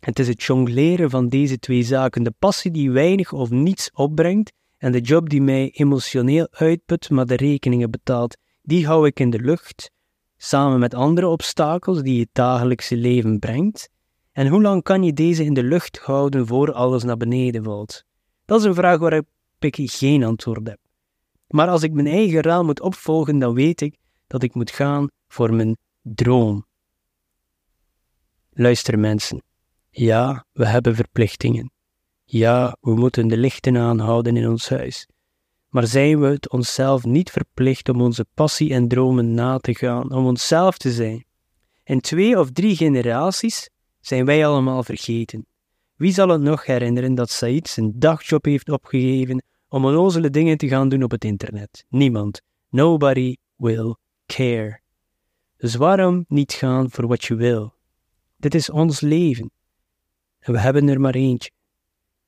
Het 0.00 0.18
is 0.18 0.28
het 0.28 0.42
jongleren 0.42 1.10
van 1.10 1.28
deze 1.28 1.58
twee 1.58 1.82
zaken, 1.82 2.22
de 2.22 2.34
passie 2.38 2.70
die 2.70 2.90
weinig 2.90 3.32
of 3.32 3.50
niets 3.50 3.90
opbrengt 3.92 4.52
en 4.78 4.92
de 4.92 5.00
job 5.00 5.28
die 5.28 5.42
mij 5.42 5.70
emotioneel 5.70 6.48
uitput, 6.50 7.10
maar 7.10 7.26
de 7.26 7.36
rekeningen 7.36 7.90
betaalt, 7.90 8.36
die 8.62 8.86
hou 8.86 9.06
ik 9.06 9.20
in 9.20 9.30
de 9.30 9.40
lucht, 9.40 9.90
samen 10.36 10.78
met 10.78 10.94
andere 10.94 11.28
obstakels 11.28 12.02
die 12.02 12.20
het 12.20 12.28
dagelijkse 12.32 12.96
leven 12.96 13.38
brengt. 13.38 13.90
En 14.34 14.46
hoe 14.46 14.62
lang 14.62 14.82
kan 14.82 15.02
je 15.02 15.12
deze 15.12 15.44
in 15.44 15.54
de 15.54 15.62
lucht 15.62 15.98
houden 15.98 16.46
voor 16.46 16.72
alles 16.72 17.02
naar 17.02 17.16
beneden 17.16 17.64
valt? 17.64 18.04
Dat 18.44 18.60
is 18.60 18.66
een 18.66 18.74
vraag 18.74 18.98
waarop 18.98 19.26
ik 19.58 19.76
geen 19.76 20.24
antwoord 20.24 20.66
heb. 20.68 20.78
Maar 21.48 21.68
als 21.68 21.82
ik 21.82 21.92
mijn 21.92 22.06
eigen 22.06 22.42
raal 22.42 22.64
moet 22.64 22.80
opvolgen, 22.80 23.38
dan 23.38 23.54
weet 23.54 23.80
ik 23.80 23.96
dat 24.26 24.42
ik 24.42 24.54
moet 24.54 24.70
gaan 24.70 25.08
voor 25.28 25.54
mijn 25.54 25.76
droom. 26.02 26.66
Luister 28.50 28.98
mensen, 28.98 29.42
ja, 29.90 30.44
we 30.52 30.66
hebben 30.66 30.94
verplichtingen. 30.94 31.70
Ja, 32.24 32.76
we 32.80 32.94
moeten 32.94 33.28
de 33.28 33.36
lichten 33.36 33.76
aanhouden 33.76 34.36
in 34.36 34.48
ons 34.48 34.68
huis. 34.68 35.08
Maar 35.68 35.86
zijn 35.86 36.20
we 36.20 36.26
het 36.26 36.50
onszelf 36.50 37.04
niet 37.04 37.30
verplicht 37.30 37.88
om 37.88 38.00
onze 38.00 38.26
passie 38.34 38.72
en 38.72 38.88
dromen 38.88 39.34
na 39.34 39.58
te 39.58 39.74
gaan, 39.74 40.12
om 40.12 40.26
onszelf 40.26 40.78
te 40.78 40.92
zijn? 40.92 41.24
In 41.84 42.00
twee 42.00 42.38
of 42.38 42.50
drie 42.50 42.76
generaties 42.76 43.68
zijn 44.06 44.24
wij 44.24 44.46
allemaal 44.46 44.82
vergeten. 44.82 45.46
Wie 45.96 46.12
zal 46.12 46.28
het 46.28 46.40
nog 46.40 46.66
herinneren 46.66 47.14
dat 47.14 47.30
Said 47.30 47.68
zijn 47.68 47.92
dagjob 47.98 48.44
heeft 48.44 48.68
opgegeven 48.68 49.42
om 49.68 49.84
onnozele 49.84 50.30
dingen 50.30 50.56
te 50.56 50.68
gaan 50.68 50.88
doen 50.88 51.02
op 51.02 51.10
het 51.10 51.24
internet? 51.24 51.84
Niemand. 51.88 52.40
Nobody 52.68 53.36
will 53.56 53.96
care. 54.26 54.80
Dus 55.56 55.74
waarom 55.74 56.24
niet 56.28 56.52
gaan 56.52 56.90
voor 56.90 57.06
wat 57.06 57.24
je 57.24 57.34
wil? 57.34 57.74
Dit 58.36 58.54
is 58.54 58.70
ons 58.70 59.00
leven. 59.00 59.50
En 60.38 60.52
we 60.52 60.58
hebben 60.58 60.88
er 60.88 61.00
maar 61.00 61.14
eentje. 61.14 61.50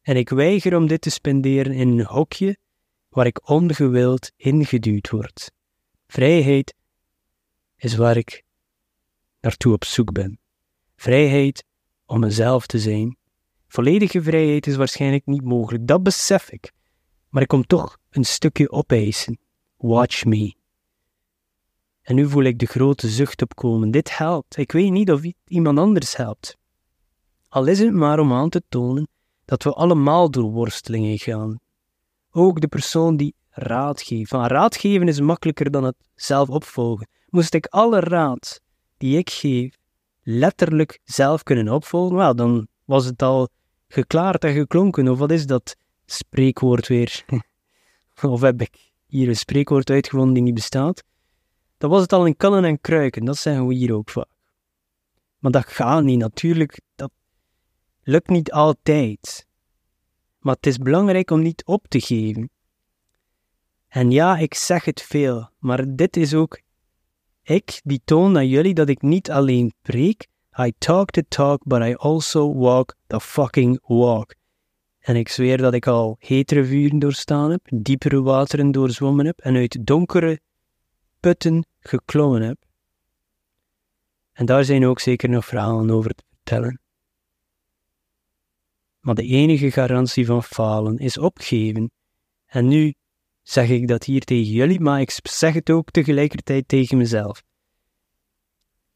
En 0.02 0.16
ik 0.16 0.28
weiger 0.28 0.76
om 0.76 0.86
dit 0.86 1.00
te 1.00 1.10
spenderen 1.10 1.72
in 1.72 1.88
een 1.88 2.04
hokje 2.04 2.56
waar 3.08 3.26
ik 3.26 3.48
ongewild 3.48 4.32
ingeduwd 4.36 5.10
word. 5.10 5.52
Vrijheid 6.06 6.74
is 7.76 7.96
waar 7.96 8.16
ik 8.16 8.42
naartoe 9.40 9.72
op 9.72 9.84
zoek 9.84 10.12
ben. 10.12 10.38
Vrijheid 10.96 11.64
om 12.06 12.20
mezelf 12.20 12.66
te 12.66 12.78
zijn. 12.78 13.16
Volledige 13.68 14.22
vrijheid 14.22 14.66
is 14.66 14.76
waarschijnlijk 14.76 15.26
niet 15.26 15.44
mogelijk, 15.44 15.86
dat 15.86 16.02
besef 16.02 16.50
ik. 16.50 16.72
Maar 17.28 17.42
ik 17.42 17.48
kom 17.48 17.66
toch 17.66 17.98
een 18.10 18.24
stukje 18.24 18.70
opeisen. 18.70 19.38
Watch 19.76 20.24
me. 20.24 20.54
En 22.02 22.14
nu 22.14 22.28
voel 22.28 22.42
ik 22.42 22.58
de 22.58 22.66
grote 22.66 23.08
zucht 23.08 23.42
opkomen. 23.42 23.90
Dit 23.90 24.18
helpt. 24.18 24.56
Ik 24.56 24.72
weet 24.72 24.90
niet 24.90 25.10
of 25.10 25.20
iemand 25.46 25.78
anders 25.78 26.16
helpt. 26.16 26.56
Al 27.48 27.66
is 27.66 27.78
het 27.78 27.92
maar 27.92 28.18
om 28.18 28.32
aan 28.32 28.48
te 28.48 28.62
tonen 28.68 29.08
dat 29.44 29.62
we 29.62 29.72
allemaal 29.72 30.30
door 30.30 30.50
worstelingen 30.50 31.18
gaan. 31.18 31.60
Ook 32.30 32.60
de 32.60 32.68
persoon 32.68 33.16
die 33.16 33.34
raad 33.50 34.02
geeft. 34.02 34.28
Van 34.28 34.46
raad 34.46 34.76
geven 34.76 35.08
is 35.08 35.20
makkelijker 35.20 35.70
dan 35.70 35.84
het 35.84 35.96
zelf 36.14 36.48
opvolgen. 36.48 37.08
Moest 37.28 37.54
ik 37.54 37.66
alle 37.66 38.00
raad 38.00 38.60
die 38.96 39.18
ik 39.18 39.30
geef 39.30 39.76
letterlijk 40.28 41.00
zelf 41.04 41.42
kunnen 41.42 41.68
opvolgen, 41.68 42.16
wel, 42.16 42.36
dan 42.36 42.68
was 42.84 43.04
het 43.04 43.22
al 43.22 43.48
geklaard 43.88 44.44
en 44.44 44.54
geklonken. 44.54 45.08
Of 45.08 45.18
wat 45.18 45.30
is 45.30 45.46
dat 45.46 45.76
spreekwoord 46.06 46.86
weer? 46.86 47.24
of 48.22 48.40
heb 48.40 48.60
ik 48.60 48.92
hier 49.06 49.28
een 49.28 49.36
spreekwoord 49.36 49.90
uitgevonden 49.90 50.34
die 50.34 50.42
niet 50.42 50.54
bestaat? 50.54 51.02
Dan 51.78 51.90
was 51.90 52.02
het 52.02 52.12
al 52.12 52.26
in 52.26 52.36
kannen 52.36 52.64
en 52.64 52.80
kruiken, 52.80 53.24
dat 53.24 53.36
zeggen 53.36 53.66
we 53.66 53.74
hier 53.74 53.94
ook 53.94 54.10
vaak. 54.10 54.28
Maar 55.38 55.50
dat 55.50 55.66
gaat 55.66 56.02
niet, 56.02 56.18
natuurlijk, 56.18 56.80
dat 56.94 57.10
lukt 58.02 58.28
niet 58.28 58.52
altijd. 58.52 59.46
Maar 60.38 60.54
het 60.54 60.66
is 60.66 60.78
belangrijk 60.78 61.30
om 61.30 61.42
niet 61.42 61.64
op 61.64 61.86
te 61.88 62.00
geven. 62.00 62.50
En 63.88 64.10
ja, 64.10 64.36
ik 64.36 64.54
zeg 64.54 64.84
het 64.84 65.02
veel, 65.02 65.50
maar 65.58 65.94
dit 65.94 66.16
is 66.16 66.34
ook 66.34 66.60
ik 67.48 67.80
die 67.84 68.00
toon 68.04 68.32
naar 68.32 68.44
jullie 68.44 68.74
dat 68.74 68.88
ik 68.88 69.02
niet 69.02 69.30
alleen 69.30 69.72
preek, 69.82 70.28
I 70.58 70.72
talk 70.78 71.10
the 71.10 71.24
talk, 71.28 71.64
but 71.64 71.82
I 71.82 71.94
also 71.94 72.54
walk 72.54 72.94
the 73.06 73.20
fucking 73.20 73.80
walk. 73.82 74.34
En 74.98 75.16
ik 75.16 75.28
zweer 75.28 75.56
dat 75.56 75.74
ik 75.74 75.86
al 75.86 76.16
hetere 76.18 76.64
vuren 76.64 76.98
doorstaan 76.98 77.50
heb, 77.50 77.60
diepere 77.74 78.22
wateren 78.22 78.70
doorzwommen 78.72 79.26
heb 79.26 79.38
en 79.38 79.56
uit 79.56 79.86
donkere 79.86 80.40
putten 81.20 81.66
geklommen 81.80 82.42
heb. 82.42 82.56
En 84.32 84.46
daar 84.46 84.64
zijn 84.64 84.86
ook 84.86 85.00
zeker 85.00 85.28
nog 85.28 85.44
verhalen 85.44 85.90
over 85.90 86.14
te 86.14 86.24
vertellen. 86.30 86.80
Maar 89.00 89.14
de 89.14 89.22
enige 89.22 89.70
garantie 89.70 90.26
van 90.26 90.42
falen 90.42 90.98
is 90.98 91.18
opgeven. 91.18 91.90
En 92.46 92.68
nu 92.68 92.94
zeg 93.48 93.68
ik 93.68 93.88
dat 93.88 94.04
hier 94.04 94.20
tegen 94.20 94.52
jullie, 94.52 94.80
maar 94.80 95.00
ik 95.00 95.20
zeg 95.22 95.54
het 95.54 95.70
ook 95.70 95.90
tegelijkertijd 95.90 96.68
tegen 96.68 96.98
mezelf. 96.98 97.42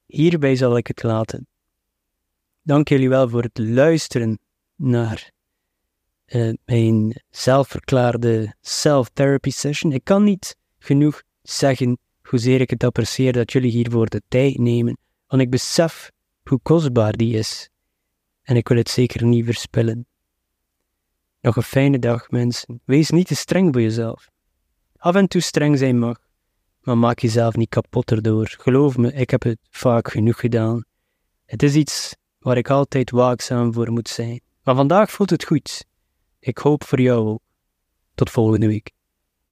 Hierbij 0.07 0.57
zal 0.57 0.77
ik 0.77 0.87
het 0.87 1.03
laten. 1.03 1.47
Dank 2.63 2.89
jullie 2.89 3.09
wel 3.09 3.29
voor 3.29 3.43
het 3.43 3.59
luisteren 3.59 4.39
naar 4.77 5.31
uh, 6.27 6.53
mijn 6.65 7.23
zelfverklaarde 7.31 8.55
self-therapy 8.61 9.51
session. 9.51 9.93
Ik 9.93 10.05
kan 10.05 10.25
niet 10.25 10.57
genoeg 10.79 11.23
zeggen 11.43 11.99
hoezeer 12.23 12.61
ik 12.61 12.71
het 12.71 12.85
apprecieer 12.85 13.33
dat 13.33 13.53
jullie 13.53 13.71
hiervoor 13.71 14.07
de 14.09 14.23
tijd 14.29 14.59
nemen, 14.59 14.99
want 15.27 15.43
ik 15.43 15.51
besef 15.51 16.11
hoe 16.43 16.61
kostbaar 16.63 17.13
die 17.13 17.37
is. 17.37 17.69
En 18.43 18.57
ik 18.57 18.69
wil 18.69 18.77
het 18.77 18.89
zeker 18.89 19.27
niet 19.27 19.45
verspillen. 19.45 20.07
Nog 21.41 21.57
een 21.57 21.63
fijne 21.63 21.99
dag, 21.99 22.31
mensen. 22.31 22.81
Wees 22.85 23.11
niet 23.11 23.27
te 23.27 23.35
streng 23.35 23.73
voor 23.73 23.83
jezelf. 23.83 24.31
Af 25.03 25.15
en 25.15 25.29
toe 25.29 25.41
streng 25.41 25.79
zijn 25.79 25.99
mag, 25.99 26.19
maar 26.81 26.99
maak 26.99 27.19
jezelf 27.19 27.57
niet 27.57 27.69
kapot 27.69 28.11
erdoor. 28.11 28.55
Geloof 28.59 28.97
me, 28.97 29.13
ik 29.13 29.31
heb 29.31 29.43
het 29.43 29.59
vaak 29.71 30.11
genoeg 30.11 30.41
gedaan. 30.41 30.85
Het 31.47 31.63
is 31.63 31.75
iets 31.75 32.17
waar 32.39 32.57
ik 32.57 32.71
altijd 32.71 33.11
waakzaam 33.11 33.73
voor 33.73 33.93
moet 33.93 34.09
zijn. 34.09 34.41
Maar 34.63 34.75
vandaag 34.75 35.11
voelt 35.11 35.31
het 35.31 35.45
goed. 35.45 35.85
Ik 36.39 36.59
hoop 36.59 36.85
voor 36.85 37.01
jou 37.01 37.29
ook. 37.29 37.41
Tot 38.15 38.31
volgende 38.31 38.67
week. 38.67 38.91